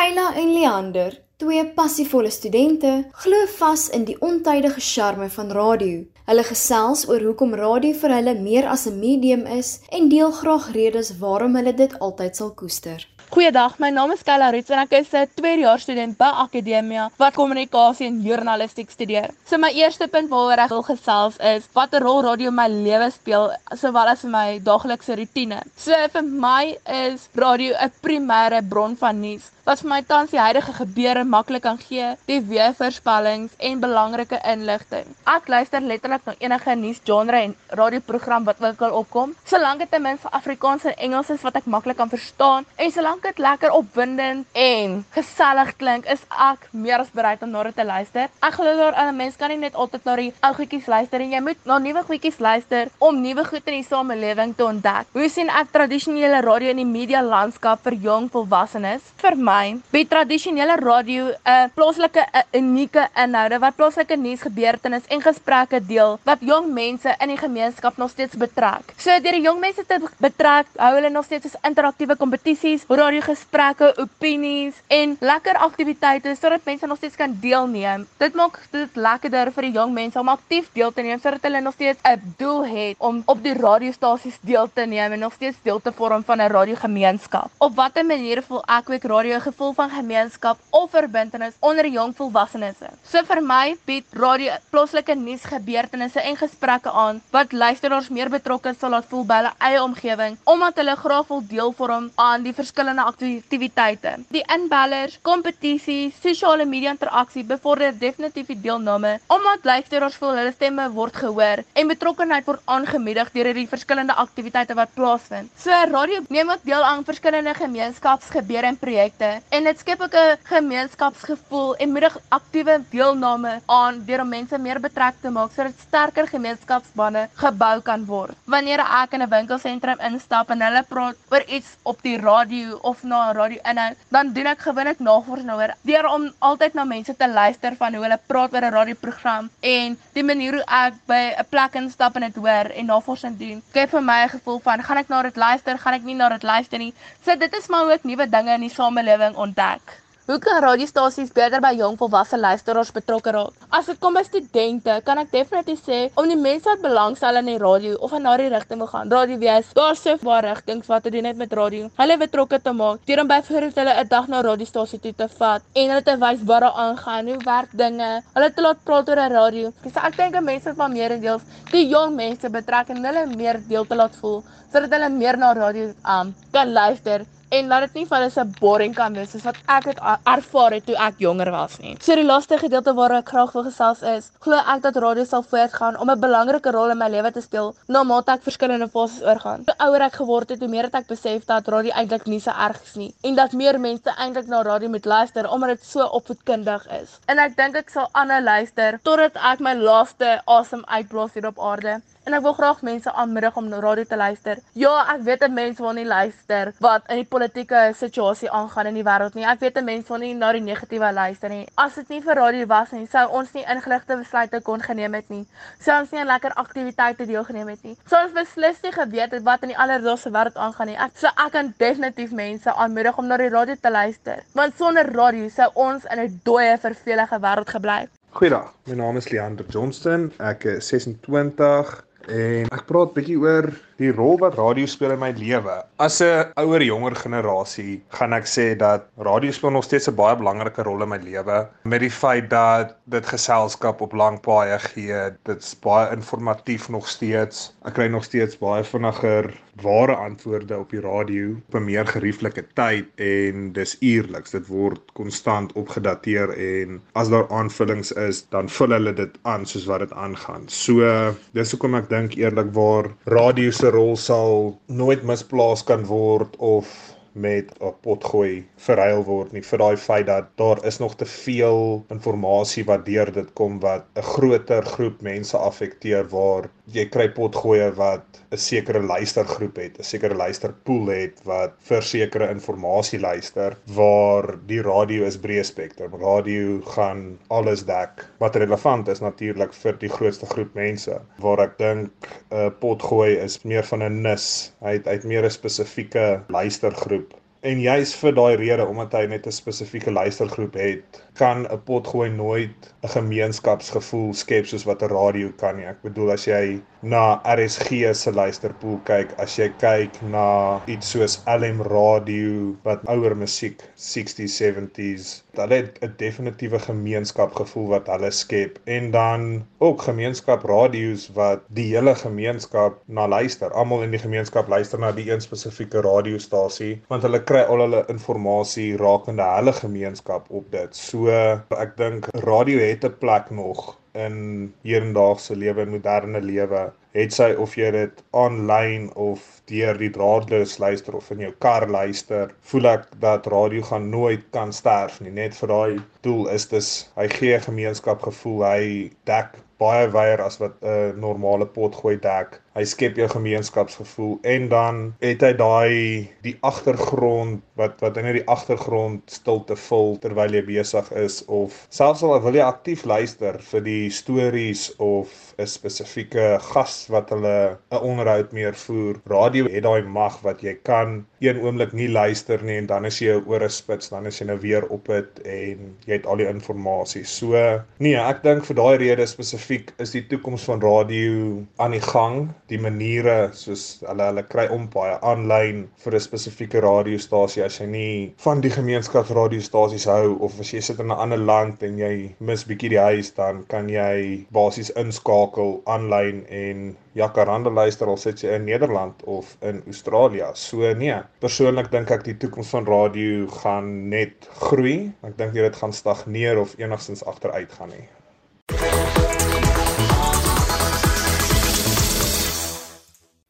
Kayla 0.07 0.37
en 0.39 0.51
Leander 0.55 1.15
Twee 1.43 1.65
passievolle 1.75 2.31
studente 2.31 2.91
glo 3.23 3.47
vas 3.59 3.89
in 3.97 4.05
die 4.07 4.15
ontydige 4.23 4.81
charme 4.89 5.27
van 5.35 5.49
radio. 5.51 6.05
Hulle 6.29 6.45
gesels 6.47 7.03
oor 7.09 7.25
hoekom 7.27 7.57
radio 7.59 7.97
vir 8.03 8.15
hulle 8.15 8.35
meer 8.39 8.69
as 8.75 8.87
'n 8.87 9.01
medium 9.01 9.43
is 9.57 9.71
en 9.91 10.07
deel 10.09 10.31
graag 10.31 10.69
redes 10.77 11.11
waarom 11.23 11.57
hulle 11.59 11.73
dit 11.75 11.99
altyd 11.99 12.37
sal 12.37 12.53
koester. 12.61 13.01
Goeiedag, 13.31 13.79
my 13.79 13.91
naam 13.91 14.13
is 14.13 14.23
Kayla 14.23 14.53
Roots 14.53 14.71
en 14.71 14.79
ek 14.79 14.93
is 14.93 15.13
'n 15.13 15.27
tweedejaars 15.35 15.83
student 15.83 16.17
by 16.19 16.31
Akademia 16.45 17.11
wat 17.19 17.35
kommunikasie 17.35 18.07
en 18.07 18.23
journalistiek 18.23 18.91
studeer. 18.91 19.31
So 19.45 19.59
my 19.59 19.73
eerste 19.73 20.07
punt 20.09 20.31
waaroor 20.31 20.65
ek 20.65 20.71
wil 20.71 20.83
gesels 20.85 21.37
is 21.41 21.67
watter 21.75 22.01
rol 22.01 22.23
radio 22.23 22.49
in 22.49 22.55
my 22.55 22.69
lewe 22.69 23.11
speel 23.11 23.51
sowel 23.75 24.07
as 24.07 24.25
in 24.25 24.31
my 24.31 24.61
daaglikse 24.61 25.17
rotine. 25.17 25.61
So 25.77 25.93
vir 26.13 26.23
my 26.23 26.79
is 26.87 27.29
radio 27.35 27.75
'n 27.75 27.93
primêre 28.01 28.63
bron 28.69 28.97
van 28.97 29.21
nuus 29.21 29.51
wat 29.67 29.81
vir 29.83 29.89
my 29.91 29.99
tans 30.07 30.31
die 30.31 30.39
huidige 30.39 30.73
gebeure 30.77 31.25
maklik 31.27 31.65
kan 31.65 31.79
gee, 31.81 32.13
die 32.31 32.39
weervoorspellings 32.47 33.57
en 33.59 33.81
belangrike 33.83 34.39
inligting. 34.47 35.09
Ek 35.27 35.49
luister 35.51 35.83
letterlik 35.83 36.23
na 36.29 36.35
enige 36.39 36.77
nuusgenre 36.79 37.41
en 37.49 37.55
radioprogram 37.81 38.47
wat 38.47 38.63
ook 38.63 38.85
al 38.87 38.95
opkom, 39.01 39.33
solank 39.45 39.83
dit 39.83 39.91
ten 39.91 40.05
minste 40.05 40.31
Afrikaans 40.31 40.87
en 40.87 40.95
Engels 41.09 41.33
is 41.35 41.43
wat 41.43 41.59
ek 41.59 41.67
maklik 41.67 41.99
kan 41.99 42.13
verstaan 42.13 42.69
en 42.77 42.93
solank 42.95 43.27
dit 43.27 43.43
lekker 43.43 43.75
opwindend 43.75 44.47
en 44.55 44.95
gesellig 45.17 45.75
klink, 45.81 46.07
is 46.07 46.23
ek 46.31 46.69
meer 46.71 47.03
as 47.03 47.11
bereid 47.11 47.43
om 47.43 47.51
na 47.51 47.65
dit 47.67 47.75
te 47.75 47.89
luister. 47.89 48.31
Ek 48.47 48.55
glo 48.61 48.77
daar 48.79 48.95
'n 49.03 49.17
mens 49.17 49.37
kan 49.37 49.51
nie 49.51 49.59
net 49.59 49.75
altyd 49.75 50.05
na 50.05 50.17
die 50.17 50.33
ou 50.43 50.53
goedjies 50.55 50.87
luister 50.87 51.21
en 51.21 51.33
jy 51.33 51.41
moet 51.41 51.67
na 51.67 51.79
nuwe 51.79 52.03
goedjies 52.07 52.39
luister 52.39 52.89
om 52.99 53.21
nuwe 53.21 53.45
goed 53.45 53.67
in 53.67 53.83
die 53.83 53.89
samelewing 53.91 54.55
te 54.55 54.65
ontdek. 54.65 55.07
Hoe 55.13 55.29
sien 55.29 55.49
ek 55.49 55.73
tradisionele 55.73 56.41
radio 56.41 56.71
in 56.71 56.77
die 56.77 56.93
media 56.99 57.21
landskap 57.21 57.83
vir 57.83 57.95
jong 57.95 58.31
volwassenes? 58.31 59.03
Vir 59.17 59.35
my 59.37 59.56
bied 59.91 60.09
tradisionele 60.11 60.77
radio 60.77 61.31
'n 61.45 61.71
plaaslike 61.75 62.23
'n 62.33 62.45
unieke 62.59 63.09
inhoude 63.25 63.59
wat 63.59 63.77
plaaslike 63.77 64.17
nuusgebeurtenisse 64.17 65.09
en 65.09 65.23
gesprekke 65.23 65.81
deel 65.87 66.19
wat 66.25 66.39
jong 66.41 66.73
mense 66.73 67.15
in 67.19 67.29
die 67.29 67.37
gemeenskap 67.37 67.97
nog 67.97 68.11
steeds 68.11 68.37
betrek. 68.37 68.93
So 68.97 69.11
deur 69.21 69.33
die 69.33 69.43
jong 69.43 69.61
mense 69.61 69.87
te 69.87 69.99
betrek, 70.19 70.67
hou 70.77 70.95
hulle 70.95 71.11
nog 71.11 71.25
steeds 71.25 71.57
interaktiewe 71.63 72.17
kompetisies, 72.17 72.85
radio 72.89 73.21
gesprekke, 73.21 73.93
opinies 73.99 74.75
en 74.87 75.17
lekker 75.21 75.57
aktiwiteite 75.57 76.37
sodat 76.41 76.65
mense 76.65 76.87
nog 76.87 76.97
steeds 76.97 77.17
kan 77.17 77.39
deelneem. 77.41 78.07
Dit 78.19 78.35
maak 78.35 78.61
dit 78.71 78.97
lekkerder 78.97 79.53
vir 79.53 79.63
die 79.63 79.73
jong 79.73 79.93
mense 79.93 80.19
om 80.19 80.29
aktief 80.29 80.69
deel 80.73 80.93
te 80.93 81.03
neem 81.03 81.21
sodat 81.21 81.43
hulle 81.43 81.61
nog 81.61 81.75
steeds 81.75 81.99
'n 82.03 82.35
doel 82.37 82.65
het 82.67 82.97
om 82.99 83.23
op 83.27 83.43
die 83.43 83.55
radiostasies 83.55 84.39
deel 84.41 84.69
te 84.73 84.87
neem 84.87 85.13
en 85.13 85.19
nog 85.19 85.33
steeds 85.33 85.57
deel 85.63 85.81
te 85.81 85.93
vorm 85.93 86.25
van 86.25 86.41
'n 86.41 86.51
radiogemeenskap. 86.51 87.51
Op 87.59 87.75
watter 87.75 88.05
maniere 88.05 88.43
voel 88.43 88.63
ek 88.65 88.91
ook 88.91 89.05
radio 89.05 89.39
gevoel 89.47 89.73
van 89.79 89.91
gemeenskap 89.91 90.59
of 90.71 90.91
verbintenis 90.91 91.57
onder 91.61 91.87
jong 91.87 92.15
volwassenes. 92.17 92.83
So 93.07 93.23
vir 93.29 93.41
my 93.43 93.77
bied 93.89 94.05
radio 94.19 94.57
plaaslike 94.73 95.15
nuusgebeurtenisse 95.21 96.21
en 96.21 96.37
gesprekke 96.41 96.91
aan 96.91 97.21
wat 97.35 97.53
luisteraars 97.53 98.09
meer 98.11 98.31
betrokke 98.33 98.75
sal 98.75 98.95
laat 98.95 99.09
voel 99.11 99.25
by 99.29 99.41
hulle 99.41 99.53
eie 99.69 99.83
omgewing 99.83 100.39
omdat 100.45 100.81
hulle 100.81 100.97
graag 101.03 101.31
wil 101.31 101.43
deel 101.51 101.73
vorm 101.79 102.09
aan 102.15 102.45
die 102.47 102.55
verskillende 102.57 103.05
aktiwiteite. 103.07 104.17
Die 104.35 104.45
inbellers, 104.57 105.19
kompetisies, 105.23 106.17
sosiale 106.23 106.67
media 106.67 106.95
interaksie 106.95 107.45
bevorder 107.47 107.95
definitief 107.99 108.51
die 108.53 108.61
deelname 108.69 109.17
omdat 109.33 109.69
luisteraars 109.69 110.19
voel 110.21 110.37
hulle 110.41 110.55
stemme 110.57 110.89
word 110.97 111.17
gehoor 111.23 111.65
en 111.73 111.93
betrokkenheid 111.93 112.47
word 112.51 112.65
aangemoedig 112.77 113.33
deur 113.35 113.51
hierdie 113.53 113.69
verskillende 113.71 114.17
aktiwiteite 114.27 114.77
wat 114.79 114.95
plaasvind. 114.99 115.53
So 115.61 115.71
radio 115.93 116.23
neem 116.29 116.51
ook 116.51 116.65
deel 116.67 116.85
aan 116.85 117.05
verskillende 117.05 117.55
gemeenskapsgebeure 117.55 118.73
en 118.73 118.79
projekte 118.81 119.36
en 119.49 119.65
dit 119.65 119.79
skep 119.79 120.01
ook 120.01 120.15
'n 120.15 120.39
gemeenskapsgevoel 120.43 121.77
en 121.77 121.91
moedig 121.91 122.19
aktiewe 122.29 122.81
deelname 122.91 123.61
aan 123.67 124.05
deur 124.07 124.21
om 124.21 124.29
mense 124.29 124.59
meer 124.59 124.81
betrek 124.81 125.15
te 125.21 125.31
maak 125.31 125.51
sodat 125.53 125.75
sterker 125.87 126.27
gemeenskapsbande 126.27 127.29
gebou 127.35 127.81
kan 127.81 128.05
word. 128.05 128.35
Wanneer 128.45 128.81
ek 128.81 129.13
in 129.13 129.23
'n 129.23 129.29
winkelsentrum 129.29 130.01
instap 130.01 130.51
en 130.51 130.63
hulle 130.63 130.83
praat 130.89 131.17
oor 131.31 131.43
iets 131.47 131.77
op 131.83 132.03
die 132.03 132.19
radio 132.21 132.79
of 132.83 133.03
na 133.03 133.31
'n 133.31 133.37
radio 133.37 133.61
inhoud, 133.65 133.97
dan 134.09 134.33
doen 134.33 134.47
ek 134.47 134.59
gewoonlik 134.59 134.99
navorsing 134.99 135.51
oor 135.53 135.75
deur 135.83 136.07
om 136.07 136.33
altyd 136.39 136.75
na 136.75 136.85
mense 136.85 137.17
te 137.17 137.29
luister 137.29 137.77
van 137.77 137.95
hoe 137.95 138.03
hulle 138.03 138.21
praat 138.27 138.53
oor 138.55 138.65
'n 138.65 138.73
radioprogram 138.73 139.51
en 139.61 139.99
die 140.13 140.25
manier 140.25 140.53
hoe 140.53 140.65
ek 140.67 140.95
by 141.07 141.35
'n 141.39 141.45
plek 141.51 141.75
instap 141.75 142.17
en 142.17 142.23
dit 142.23 142.37
hoor 142.37 142.71
en 142.71 142.87
navorsing 142.87 143.39
doen. 143.39 143.63
Gee 143.73 143.87
vir 143.87 144.03
my 144.03 144.23
'n 144.25 144.29
gevoel 144.29 144.61
van 144.63 144.83
gaan 144.83 144.99
ek 144.99 145.09
na 145.09 145.23
dit 145.23 145.37
luister, 145.37 145.79
gaan 145.79 145.95
ek 145.95 146.03
nie 146.03 146.15
na 146.15 146.29
dit 146.29 146.43
luister 146.43 146.79
nie. 146.79 146.95
So 147.25 147.37
dit 147.37 147.57
is 147.57 147.69
maar 147.69 147.91
ek 147.91 148.05
nuwe 148.05 148.29
dinge 148.29 148.55
in 148.55 148.61
die 148.61 148.71
samelewing 148.71 149.26
ontdek. 149.35 150.07
Hoe 150.27 150.41
kan 150.43 150.59
radiostasies 150.59 151.29
beter 151.31 151.61
by 151.63 151.71
jong 151.79 151.95
volwasse 152.01 152.35
luisteraars 152.35 152.89
betrokke 152.91 153.31
raak? 153.31 153.53
As 153.71 153.87
dit 153.87 153.99
kom 154.03 154.17
by 154.19 154.25
studente, 154.27 154.97
kan 155.07 155.21
ek 155.23 155.29
definitief 155.31 155.85
sê 155.87 155.99
om 156.19 156.27
die 156.27 156.39
mense 156.41 156.67
wat 156.67 156.83
belangstel 156.83 157.39
in 157.39 157.53
die 157.53 157.61
radio 157.63 157.95
of 158.03 158.17
in 158.19 158.27
daardie 158.27 158.49
rigting 158.51 158.83
wil 158.83 158.91
gaan, 158.91 159.13
radio 159.15 159.39
wees, 159.39 159.69
daar 159.79 159.95
sou 159.95 160.17
baie 160.25 160.41
rigtings 160.49 160.91
wat 160.91 161.07
te 161.07 161.13
doen 161.15 161.29
het 161.31 161.39
met 161.39 161.55
radio. 161.55 161.93
Hulle 162.01 162.17
betrokke 162.25 162.59
te 162.59 162.73
maak 162.75 163.07
deur 163.07 163.23
om 163.23 163.31
byvoorbeeld 163.31 163.79
hulle 163.83 163.95
'n 164.03 164.09
dag 164.09 164.27
na 164.27 164.41
radiostasie 164.49 165.01
toe 165.07 165.15
te 165.15 165.29
vat 165.37 165.63
en 165.75 165.95
hulle 165.95 166.03
te 166.03 166.17
wys 166.25 166.43
wat 166.43 166.61
daar 166.67 166.75
aangaan, 166.87 167.31
hoe 167.31 167.39
werk 167.47 167.71
dinge, 167.71 168.11
hulle 168.35 168.51
te 168.51 168.67
laat 168.67 168.83
praat 168.83 169.09
oor 169.09 169.23
'n 169.29 169.33
radio. 169.33 169.73
So 169.85 170.01
ek 170.09 170.17
dink 170.17 170.41
mense 170.41 170.69
moet 170.69 170.77
maar 170.77 170.91
meerendeels 170.91 171.43
die 171.71 171.87
jong 171.87 172.17
mense 172.17 172.51
betrek 172.51 172.89
en 172.89 173.05
hulle 173.05 173.27
meer 173.27 173.63
deel 173.69 173.87
te 173.87 173.95
laat 173.95 174.17
voel 174.17 174.43
sodat 174.73 174.91
hulle 174.91 175.09
meer 175.09 175.39
na 175.39 175.53
radio 175.55 175.95
um, 176.05 176.35
kan 176.53 176.73
luister 176.73 177.25
en 177.49 177.69
laat 177.71 177.87
dit 177.87 178.01
nie 178.01 178.07
vir 178.09 178.17
hulle 178.19 178.31
se 178.35 178.45
boring 178.59 178.95
kan 178.95 179.15
wees 179.15 179.31
soos 179.31 179.45
wat 179.47 179.59
ek 179.71 179.85
het 179.91 180.01
ervaar 180.27 180.75
het 180.77 180.87
toe 180.87 180.97
ek 181.07 181.21
jonger 181.23 181.51
was 181.55 181.77
nie. 181.83 181.95
So 182.03 182.17
die 182.19 182.27
laaste 182.27 182.59
gedeelte 182.59 182.95
waar 182.99 183.15
ek 183.19 183.31
graag 183.31 183.53
wil 183.55 183.67
gesels 183.69 184.03
is, 184.03 184.31
glo 184.43 184.59
ek 184.75 184.83
dat 184.87 184.99
radio 185.03 185.25
sal 185.25 185.45
voortgaan 185.47 185.99
om 186.03 186.11
'n 186.11 186.21
belangrike 186.21 186.73
rol 186.75 186.91
in 186.91 186.99
my 186.99 187.09
lewe 187.09 187.31
te 187.33 187.41
speel 187.41 187.75
na 187.89 188.03
mate 188.03 188.33
ek 188.33 188.43
verskillende 188.43 188.89
fases 188.89 189.23
oorgaan. 189.23 189.63
Hoe 189.67 189.79
ouer 189.87 190.03
ek 190.09 190.19
geword 190.23 190.49
het, 190.51 190.61
hoe 190.61 190.69
meer 190.69 190.85
het 190.85 190.95
ek 190.95 191.07
besef 191.07 191.45
dat 191.47 191.69
radio 191.69 191.93
eintlik 191.93 192.27
nie 192.27 192.41
so 192.41 192.51
erg 192.51 192.83
is 192.83 192.95
nie 192.97 193.15
en 193.23 193.35
dat 193.35 193.53
meer 193.53 193.81
mense 193.81 194.11
eintlik 194.17 194.47
na 194.47 194.63
radio 194.63 194.89
moet 194.89 195.05
luister 195.05 195.51
omdat 195.51 195.69
dit 195.69 195.85
so 195.85 196.03
opvoedkundig 196.05 196.87
is. 197.03 197.19
En 197.27 197.39
ek 197.39 197.57
dink 197.57 197.77
ek 197.77 197.91
sal 197.91 198.09
aanhou 198.13 198.43
luister 198.43 198.99
totdat 199.03 199.37
ek 199.37 199.61
my 199.61 199.75
laaste 199.75 200.41
asem 200.47 200.85
uitblaas 200.87 201.35
hier 201.35 201.47
op 201.47 201.59
aarde 201.61 202.01
en 202.27 202.35
ek 202.35 202.43
wil 202.43 202.57
graag 202.59 202.81
mense 202.83 203.13
aanmoedig 203.13 203.57
om 203.57 203.69
na 203.71 203.79
radio 203.79 204.05
te 204.05 204.17
luister. 204.19 204.59
Ja, 204.75 204.93
ek 205.13 205.21
weet 205.29 205.45
dat 205.45 205.53
mense 205.55 205.83
wil 205.83 205.95
nie 205.95 206.07
luister 206.07 206.73
wat 206.83 207.07
in 207.13 207.21
die 207.21 207.29
politieke 207.31 207.83
situasie 207.95 208.51
aangaan 208.51 208.91
in 208.91 208.99
die 208.99 209.05
wêreld 209.07 209.37
nie. 209.39 209.45
Ek 209.47 209.61
weet 209.63 209.77
dat 209.79 209.87
mense 209.87 210.11
wil 210.11 210.19
nie 210.25 210.33
na 210.35 210.49
die 210.57 210.65
negatiewe 210.65 211.13
luister 211.15 211.53
nie. 211.55 211.69
As 211.79 211.95
dit 212.01 212.11
nie 212.11 212.21
vir 212.25 212.39
radio 212.41 212.67
was 212.73 212.91
nie, 212.97 213.05
sou 213.13 213.23
ons 213.39 213.53
nie 213.55 213.63
ingeligte 213.63 214.19
besluite 214.19 214.61
kon 214.67 214.83
geneem 214.83 215.15
het 215.15 215.31
nie. 215.31 215.45
Sou 215.79 216.01
ons 216.01 216.11
nie 216.11 216.21
'n 216.21 216.27
lekker 216.27 216.57
aktiwiteite 216.65 217.27
deelgeneem 217.27 217.69
het 217.69 217.85
nie. 217.85 217.97
Sou 218.11 218.25
ons 218.25 218.35
beslis 218.35 218.83
nie 218.83 218.93
geweet 218.93 219.31
het 219.31 219.43
wat 219.43 219.63
in 219.63 219.69
die 219.69 219.79
alledaagse 219.79 220.31
wêreld 220.31 220.59
aangaan 220.59 220.87
nie. 220.87 220.99
Ek 220.99 221.13
sou 221.15 221.31
ek 221.31 221.53
kan 221.53 221.75
definitief 221.79 222.33
mense 222.33 222.75
aanmoedig 222.75 223.19
om 223.19 223.27
na 223.27 223.37
die 223.37 223.49
radio 223.49 223.75
te 223.81 223.91
luister. 223.91 224.43
Want 224.53 224.75
sonder 224.77 225.07
radio 225.13 225.49
sou 225.49 225.71
ons 225.75 226.05
in 226.05 226.19
'n 226.19 226.41
dooie, 226.43 226.79
vervelige 226.79 227.39
wêreld 227.41 227.71
gebly. 227.71 228.09
Goeiedag. 228.31 228.73
My 228.85 228.95
naam 228.95 229.17
is 229.17 229.31
Leander 229.31 229.65
Johnston. 229.69 230.33
Ek 230.39 230.65
is 230.65 230.89
26 230.89 232.05
en 232.27 232.71
ek 232.75 232.87
praat 232.89 233.15
bietjie 233.15 233.39
oor 233.39 233.71
die 234.01 234.13
rol 234.13 234.39
wat 234.43 234.57
radio 234.59 234.87
speel 234.87 235.15
in 235.15 235.21
my 235.23 235.33
lewe. 235.37 235.77
As 235.99 236.21
'n 236.21 236.53
ouer 236.63 236.83
jonger 236.83 237.15
generasie 237.17 238.03
gaan 238.19 238.33
ek 238.33 238.45
sê 238.45 238.77
dat 238.77 239.09
radio 239.17 239.51
speel 239.51 239.71
nog 239.71 239.85
steeds 239.85 240.09
'n 240.09 240.15
baie 240.15 240.37
belangrike 240.37 240.83
rol 240.83 241.03
in 241.03 241.09
my 241.09 241.19
lewe 241.19 241.69
met 241.85 242.01
die 242.01 242.11
feit 242.11 242.51
dat 242.51 242.97
dit 243.05 243.27
geselskap 243.27 244.01
op 244.01 244.13
lang 244.13 244.41
paaie 244.41 244.79
gee. 244.79 245.31
Dit's 245.45 245.75
baie 245.75 246.13
informatief 246.13 246.89
nog 246.89 247.09
steeds. 247.09 247.73
Ek 247.85 247.95
kry 247.95 248.09
nog 248.09 248.25
steeds 248.25 248.59
baie 248.59 248.85
vinniger 248.85 249.55
ware 249.83 250.15
antwoorde 250.15 250.79
op 250.79 250.91
die 250.91 251.01
radio 251.01 251.57
op 251.69 251.75
'n 251.75 251.85
meer 251.85 252.07
gerieflike 252.07 252.65
tyd 252.75 253.07
en 253.17 253.73
dis 253.73 253.97
uierliks. 254.01 254.51
Dit 254.51 254.67
word 254.67 255.01
konstant 255.13 255.73
opgedateer 255.73 256.51
en 256.51 257.01
as 257.13 257.29
daar 257.29 257.49
aanvullings 257.51 258.13
is, 258.13 258.47
dan 258.49 258.69
vul 258.69 258.91
hulle 258.91 259.13
dit 259.13 259.39
aan 259.43 259.67
soos 259.67 259.87
wat 259.87 259.99
dit 259.99 260.13
aangaan. 260.13 260.63
So 260.67 261.35
dis 261.53 261.71
hoekom 261.71 261.95
ek 261.95 262.09
dink 262.09 262.35
eerlikwaar 262.35 263.11
radio 263.25 263.71
se 263.71 263.86
rol 263.91 264.17
sal 264.17 264.79
nooit 264.87 265.23
misplaas 265.23 265.85
kan 265.85 266.05
word 266.07 266.57
of 266.57 267.17
met 267.33 267.73
'n 267.81 267.93
potgooi 268.03 268.65
verruil 268.87 269.25
word 269.25 269.53
nie. 269.53 269.63
Vir 269.63 269.79
daai 269.79 269.97
feit 269.97 270.27
dat 270.27 270.49
daar 270.57 270.85
is 270.85 270.99
nog 270.99 271.17
te 271.17 271.27
veel 271.27 272.05
inligting 272.09 272.87
wat 272.87 273.05
deur 273.07 273.33
dit 273.33 273.53
kom 273.53 273.81
wat 273.81 274.05
'n 274.17 274.23
groter 274.23 274.85
groep 274.85 275.21
mense 275.23 275.57
affekteer 275.57 276.29
waar 276.29 276.71
jy 276.95 277.05
kry 277.11 277.27
potgoeie 277.35 277.89
wat 277.99 278.39
'n 278.55 278.59
sekere 278.63 279.01
luistergroep 279.03 279.77
het, 279.83 279.99
'n 279.99 280.07
sekere 280.11 280.35
luisterpool 280.35 281.09
het 281.11 281.41
wat 281.45 281.73
vir 281.89 282.03
sekere 282.03 282.51
inligting 282.51 283.23
luister 283.23 283.77
waar 283.87 284.57
die 284.67 284.83
radio 284.83 285.25
is 285.25 285.39
breë 285.39 285.65
spektrum. 285.65 286.15
Radio 286.21 286.81
gaan 286.81 287.39
alles 287.49 287.85
dek. 287.85 288.25
Wat 288.39 288.57
relevant 288.57 289.09
is 289.09 289.21
natuurlik 289.21 289.73
vir 289.73 289.99
die 289.99 290.09
grootste 290.09 290.47
groep 290.47 290.75
mense 290.75 291.21
waar 291.39 291.61
ek 291.61 291.79
dink 291.79 292.11
'n 292.51 292.71
potgooi 292.81 293.37
is 293.39 293.65
meer 293.65 293.83
van 293.83 294.03
'n 294.03 294.23
nis. 294.23 294.73
Hy 294.81 294.93
het, 294.93 295.07
hy 295.07 295.13
het 295.13 295.25
meer 295.25 295.45
'n 295.45 295.51
spesifieke 295.51 296.43
luistergroep 296.49 297.35
en 297.67 297.81
juis 297.83 298.13
vir 298.21 298.35
daai 298.37 298.57
rede 298.61 298.85
omdat 298.87 299.15
hy 299.19 299.25
net 299.31 299.47
'n 299.47 299.55
spesifieke 299.55 300.13
luistergroep 300.19 300.75
het, 300.79 301.23
kan 301.41 301.65
'n 301.67 301.81
potgooi 301.89 302.29
nooit 302.31 302.91
'n 303.03 303.13
gemeenskapsgevoel 303.15 304.35
skep 304.43 304.67
soos 304.71 304.85
wat 304.91 305.03
'n 305.03 305.11
radio 305.15 305.51
kan 305.63 305.77
nie. 305.77 305.87
Ek 305.87 306.03
bedoel 306.03 306.31
as 306.37 306.47
jy 306.47 306.81
na 307.03 307.41
RSG 307.55 308.15
se 308.15 308.33
luisterpool 308.33 309.01
kyk, 309.05 309.35
as 309.39 309.59
jy 309.59 309.69
kyk 309.81 310.23
na 310.23 310.81
iets 310.87 311.11
soos 311.11 311.43
LM 311.47 311.83
Radio 311.83 312.77
wat 312.85 313.05
ouer 313.09 313.35
musiek 313.37 313.83
60s 313.97 314.61
70s, 314.63 315.43
hulle 315.59 315.75
het 315.75 315.99
'n 316.03 316.15
definitiewe 316.17 316.79
gemeenskapgevoel 316.79 317.89
wat 317.89 318.07
hulle 318.07 318.31
skep 318.31 318.79
en 318.85 319.11
dan 319.11 319.67
ook 319.79 320.03
gemeenskapradio's 320.03 321.29
wat 321.35 321.61
die 321.69 321.89
hele 321.95 322.15
gemeenskap 322.15 323.01
na 323.07 323.29
luister. 323.29 323.73
Almal 323.73 324.03
in 324.03 324.11
die 324.11 324.23
gemeenskap 324.23 324.69
luister 324.69 324.99
na 324.99 325.13
die 325.13 325.31
een 325.31 325.41
spesifieke 325.41 326.01
radiostasie 326.01 327.03
want 327.09 327.23
hulle 327.23 327.43
kry 327.43 327.61
al 327.61 327.85
hulle 327.87 328.05
inligting 328.09 328.99
rakende 329.01 329.43
hulle 329.43 329.73
gemeenskap 329.73 330.51
op 330.51 330.71
dit. 330.71 330.97
So 330.97 331.29
ek 331.29 331.97
dink 331.97 332.27
radio 332.45 332.79
het 332.79 333.05
'n 333.05 333.19
plek 333.19 333.51
nog 333.51 333.97
in 334.25 334.39
hedendaagse 334.87 335.57
lewe 335.57 335.85
en 335.85 335.93
moderne 335.95 336.41
lewe. 336.41 336.87
Het 337.17 337.33
sy 337.33 337.51
of 337.65 337.77
jy 337.81 337.91
dit 337.95 338.23
aanlyn 338.37 339.07
of 339.17 339.45
deur 339.71 339.97
die 340.01 340.11
draadloos 340.13 340.77
luister 340.83 341.17
of 341.17 341.31
in 341.33 341.45
jou 341.47 341.53
kar 341.65 341.87
luister, 341.89 342.53
voel 342.71 342.91
ek 342.93 343.07
dat 343.23 343.49
radio 343.53 343.87
gaan 343.89 344.11
nooit 344.13 344.45
kan 344.57 344.73
sterf 344.73 345.21
nie. 345.25 345.33
Net 345.33 345.57
vir 345.61 345.73
daai 345.73 346.03
doel 346.27 346.51
is 346.53 346.69
dis 346.73 346.91
hy 347.17 347.29
gee 347.39 347.61
gemeenskap 347.69 348.23
gevoel. 348.29 348.67
Hy 348.67 348.85
dek 349.31 349.57
baie 349.81 350.09
wyer 350.13 350.45
as 350.45 350.61
wat 350.61 350.77
'n 350.83 351.21
normale 351.21 351.67
pot 351.67 351.95
gooi 351.95 352.17
dek. 352.21 352.61
Hy 352.77 352.85
skep 352.85 353.17
jou 353.17 353.29
gemeenskapsgevoel 353.33 354.39
en 354.45 354.69
dan 354.69 355.03
het 355.25 355.41
hy 355.41 355.53
daai 355.57 356.29
die 356.45 356.57
agtergrond 356.61 357.63
wat 357.81 358.01
wat 358.05 358.19
in 358.21 358.29
die 358.37 358.45
agtergrond 358.53 359.23
stilte 359.33 359.77
vul 359.81 360.17
terwyl 360.21 360.53
jy 360.53 360.63
besig 360.67 361.09
is 361.17 361.43
of 361.49 361.79
selfs 361.89 362.25
al 362.27 362.37
wil 362.45 362.57
jy 362.57 362.65
aktief 362.65 363.07
luister 363.09 363.57
vir 363.71 363.85
die 363.87 364.11
stories 364.13 364.91
of 365.01 365.33
'n 365.57 365.67
spesifieke 365.67 366.59
gas 366.69 367.07
wat 367.09 367.31
hulle 367.33 367.79
'n 367.91 368.03
onderhoud 368.11 368.53
meer 368.53 368.75
voer. 368.75 369.17
Radio 369.27 369.65
het 369.73 369.85
daai 369.89 370.03
mag 370.03 370.37
wat 370.45 370.61
jy 370.61 370.75
kan 370.83 371.25
een 371.41 371.61
oomblik 371.65 371.93
nie 371.93 372.09
luister 372.09 372.63
nie 372.63 372.77
en 372.77 372.87
dan 372.87 373.05
is 373.05 373.21
jy 373.21 373.41
oor 373.47 373.65
'n 373.65 373.71
spits, 373.71 374.09
dan 374.09 374.27
is 374.27 374.39
jy 374.41 374.47
nou 374.47 374.59
weer 374.61 374.85
op 374.89 375.07
dit 375.07 375.41
en 375.45 375.97
jy 376.07 376.13
het 376.13 376.27
al 376.27 376.37
die 376.37 376.47
inligting. 376.47 377.25
So 377.25 377.83
nee, 377.99 378.17
ek 378.17 378.43
dink 378.43 378.65
vir 378.65 378.77
daai 378.77 378.97
rede 378.97 379.27
spesifiek 379.27 379.93
is 379.99 380.11
die 380.11 380.27
toekoms 380.27 380.65
van 380.65 380.81
radio 380.81 381.65
aan 381.77 381.91
die 381.91 382.01
gang. 382.01 382.55
Die 382.71 382.79
maniere 382.83 383.35
soos 383.55 383.83
hulle 384.03 384.25
hulle 384.29 384.43
kry 384.53 384.65
om 384.77 384.87
baie 384.95 385.19
aanlyn 385.31 385.85
vir 386.05 386.17
'n 386.19 386.25
spesifieke 386.25 386.81
radiostasie 386.85 387.63
as 387.67 387.79
jy 387.81 387.87
nie 387.93 388.35
van 388.47 388.63
die 388.65 388.73
gemeenskapsradiostasies 388.77 390.07
hou 390.11 390.35
of 390.49 390.59
as 390.65 390.73
jy 390.75 390.81
sit 390.87 391.03
in 391.05 391.13
'n 391.13 391.21
ander 391.27 391.43
land 391.53 391.83
en 391.89 391.99
jy 392.03 392.35
mis 392.51 392.65
bietjie 392.73 392.91
die 392.97 393.03
huis 393.05 393.31
dan 393.39 393.63
kan 393.75 393.89
jy 393.89 394.47
basies 394.59 394.91
inskakel 395.05 395.81
aanlyn 395.97 396.43
en 396.63 396.97
Jacaranda 397.23 397.71
luister 397.71 398.11
al 398.13 398.21
sit 398.25 398.43
jy 398.43 398.59
in 398.59 398.67
Nederland 398.73 399.23
of 399.39 399.57
in 399.63 399.83
Australië. 399.87 400.51
So 400.55 400.93
nee, 401.05 401.23
persoonlik 401.41 401.91
dink 401.95 402.11
ek 402.11 402.27
die 402.27 402.37
toekoms 402.43 402.75
van 402.75 402.91
radio 402.91 403.47
gaan 403.63 404.09
net 404.11 404.51
groei. 404.67 405.13
Ek 405.23 405.39
dink 405.39 405.55
dit 405.55 405.83
gaan 405.83 405.93
stagneer 405.93 406.59
of 406.67 406.75
enigstens 406.83 407.25
agteruit 407.25 407.73
gaan 407.79 407.95
nie. 407.95 408.09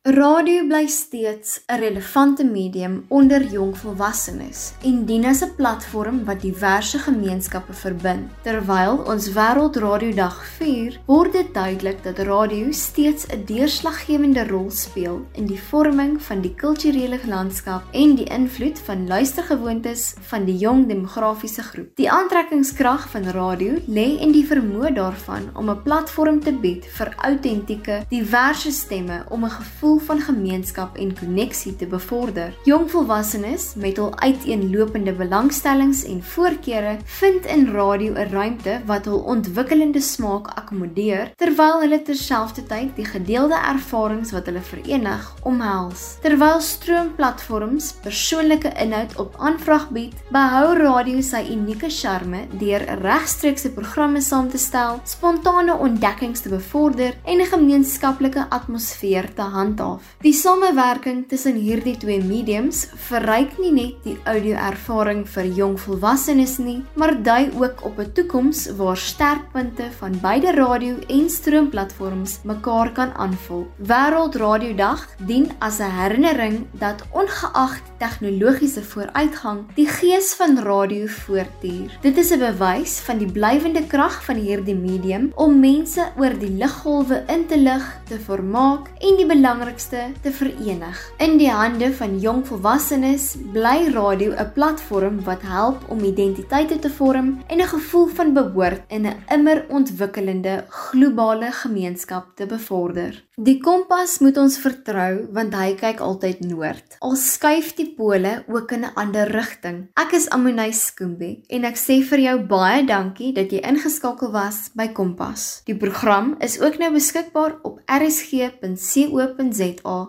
Radio 0.06 0.62
bly 0.62 0.86
steeds 0.86 1.60
'n 1.66 1.78
relevante 1.78 2.44
medium 2.44 3.04
onder 3.08 3.42
jong 3.42 3.78
volwassenes 3.78 4.72
en 4.82 5.04
dien 5.04 5.24
as 5.24 5.42
'n 5.42 5.54
platform 5.56 6.24
wat 6.24 6.40
diverse 6.40 6.98
gemeenskappe 6.98 7.72
verbind. 7.72 8.30
Terwyl 8.42 9.02
ons 9.06 9.32
Wêreldradiodag 9.32 10.44
vier, 10.58 11.00
word 11.06 11.32
dit 11.32 11.54
duidelik 11.54 12.02
dat 12.02 12.18
radio 12.18 12.70
steeds 12.70 13.26
'n 13.26 13.44
deurslaggewende 13.44 14.46
rol 14.46 14.70
speel 14.70 15.26
in 15.32 15.46
die 15.46 15.60
vorming 15.60 16.22
van 16.22 16.40
die 16.40 16.54
kulturele 16.54 17.18
landskap 17.26 17.82
en 17.92 18.14
die 18.14 18.30
invloed 18.30 18.78
van 18.78 19.06
luistergewoontes 19.06 20.14
van 20.20 20.44
die 20.44 20.56
jong 20.56 20.86
demografiese 20.86 21.62
groep. 21.62 21.96
Die 21.96 22.10
aantrekkingskrag 22.10 23.10
van 23.10 23.24
radio 23.24 23.72
lê 23.86 24.18
in 24.20 24.32
die 24.32 24.46
vermoë 24.46 24.92
daarvan 24.94 25.50
om 25.54 25.70
'n 25.70 25.82
platform 25.82 26.40
te 26.40 26.52
bied 26.52 26.86
vir 26.86 27.14
autentieke, 27.16 28.04
diverse 28.08 28.70
stemme 28.70 29.24
om 29.28 29.44
'n 29.44 29.50
gevoel 29.50 29.94
gevoel 29.96 30.16
van 30.16 30.34
gemeenskap 30.34 30.96
en 30.96 31.14
koneksie 31.14 31.76
te 31.76 31.86
bevorder. 31.86 32.54
Jong 32.64 32.90
volwassenes 32.90 33.74
met 33.76 33.96
hul 33.96 34.12
uiteenlopende 34.18 35.12
belangstellings 35.12 36.04
en 36.04 36.22
voorkeure 36.22 36.96
vind 37.04 37.46
in 37.46 37.66
radio 37.72 38.12
'n 38.12 38.28
ruimte 38.30 38.80
wat 38.86 39.04
hul 39.04 39.18
ontwikkelende 39.18 40.00
smaak 40.00 40.46
akkommodeer 40.46 41.32
terwyl 41.36 41.80
hulle 41.80 42.02
terselfdertyd 42.02 42.96
die 42.96 43.04
gedeelde 43.04 43.54
ervarings 43.54 44.32
wat 44.32 44.46
hulle 44.46 44.60
verenig 44.60 45.34
omhels. 45.42 46.18
Terwyl 46.20 46.60
stroomplatforms 46.60 47.92
persoonlike 48.02 48.72
inhoud 48.82 49.16
op 49.16 49.34
aanvraag 49.38 49.90
bied, 49.90 50.14
behou 50.30 50.76
radio 50.76 51.20
sy 51.20 51.46
unieke 51.50 51.90
charme 51.90 52.46
deur 52.58 52.84
regstreekse 53.00 53.70
programme 53.70 54.20
saam 54.20 54.48
te 54.48 54.58
stel, 54.58 55.00
spontane 55.04 55.74
ontdekkings 55.76 56.40
te 56.40 56.48
bevorder 56.48 57.14
en 57.24 57.40
'n 57.40 57.46
gemeenskaplike 57.46 58.46
atmosfeer 58.48 59.34
te 59.34 59.42
handhaaf 59.42 59.85
af. 59.86 60.02
Die 60.24 60.32
samewerking 60.32 61.24
tussen 61.30 61.56
hierdie 61.60 61.96
twee 61.96 62.22
mediums 62.24 62.86
verryk 63.08 63.56
nie 63.62 63.72
net 63.72 64.04
die 64.04 64.16
audio-ervaring 64.24 65.24
vir 65.34 65.48
jong 65.58 65.76
volwassenes 65.80 66.56
nie, 66.62 66.78
maar 66.94 67.14
dui 67.22 67.50
ook 67.54 67.84
op 67.88 67.98
'n 67.98 68.12
toekoms 68.12 68.66
waar 68.78 68.96
sterkpunte 68.96 69.90
van 69.98 70.18
beide 70.20 70.52
radio- 70.52 71.02
en 71.08 71.30
stroomplatforms 71.30 72.40
mekaar 72.44 72.92
kan 72.92 73.12
aanvul. 73.14 73.66
Wêreldradiodag 73.78 75.06
dien 75.26 75.50
as 75.58 75.78
'n 75.78 75.90
herinnering 75.90 76.66
dat 76.72 77.04
ongeag 77.10 77.80
tegnologiese 77.98 78.82
vooruitgang, 78.82 79.64
die 79.74 79.88
gees 79.88 80.34
van 80.34 80.58
radio 80.58 81.06
voortduur. 81.06 81.98
Dit 82.00 82.16
is 82.16 82.30
'n 82.30 82.38
bewys 82.38 82.98
van 82.98 83.18
die 83.18 83.32
blywende 83.32 83.86
krag 83.86 84.24
van 84.24 84.36
hierdie 84.36 84.74
medium 84.74 85.32
om 85.34 85.60
mense 85.60 86.02
oor 86.16 86.38
die 86.38 86.50
liggolwe 86.50 87.22
in 87.26 87.46
te 87.46 87.58
lig, 87.58 88.00
te 88.08 88.18
vermaak 88.18 88.88
en 88.98 89.16
die 89.16 89.26
belangrike 89.26 89.75
belangrikste 89.76 90.12
te 90.22 90.32
verenig. 90.32 91.12
In 91.18 91.36
die 91.38 91.50
hande 91.50 91.92
van 91.92 92.18
jong 92.20 92.44
volwassenes 92.46 93.36
bly 93.52 93.92
radio 93.92 94.32
'n 94.32 94.52
platform 94.54 95.24
wat 95.24 95.42
help 95.42 95.84
om 95.88 96.00
identiteite 96.00 96.78
te 96.78 96.90
vorm 96.90 97.42
en 97.48 97.60
'n 97.60 97.68
gevoel 97.68 98.06
van 98.06 98.32
behoort 98.32 98.82
in 98.88 99.06
'n 99.06 99.22
immer 99.28 99.66
ontwikkelende 99.68 100.64
globale 100.68 101.52
gemeenskap 101.52 102.36
te 102.36 102.46
bevorder. 102.46 103.24
Die 103.36 103.60
kompas 103.60 104.18
moet 104.18 104.36
ons 104.36 104.58
vertrou 104.58 105.26
want 105.32 105.54
hy 105.54 105.74
kyk 105.74 106.00
altyd 106.00 106.40
noord. 106.40 106.96
Al 107.00 107.16
skuif 107.16 107.74
die 107.74 107.94
pole 107.96 108.44
ook 108.48 108.72
in 108.72 108.84
'n 108.84 108.94
ander 108.94 109.28
rigting. 109.28 109.88
Ek 109.94 110.12
is 110.12 110.28
Amonay 110.28 110.72
Skoombie 110.72 111.44
en 111.48 111.64
ek 111.64 111.76
sê 111.76 112.02
vir 112.02 112.18
jou 112.18 112.38
baie 112.38 112.86
dankie 112.86 113.32
dat 113.32 113.50
jy 113.50 113.60
ingeskakel 113.60 114.30
was 114.32 114.70
by 114.74 114.88
Kompas. 114.88 115.60
Die 115.64 115.76
program 115.76 116.36
is 116.38 116.60
ook 116.60 116.78
nou 116.78 116.92
beskikbaar 116.92 117.58
op 117.62 117.80
rsg.co.za 117.86 119.65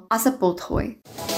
as 0.09 0.25
'n 0.27 0.37
potgooi. 0.39 1.36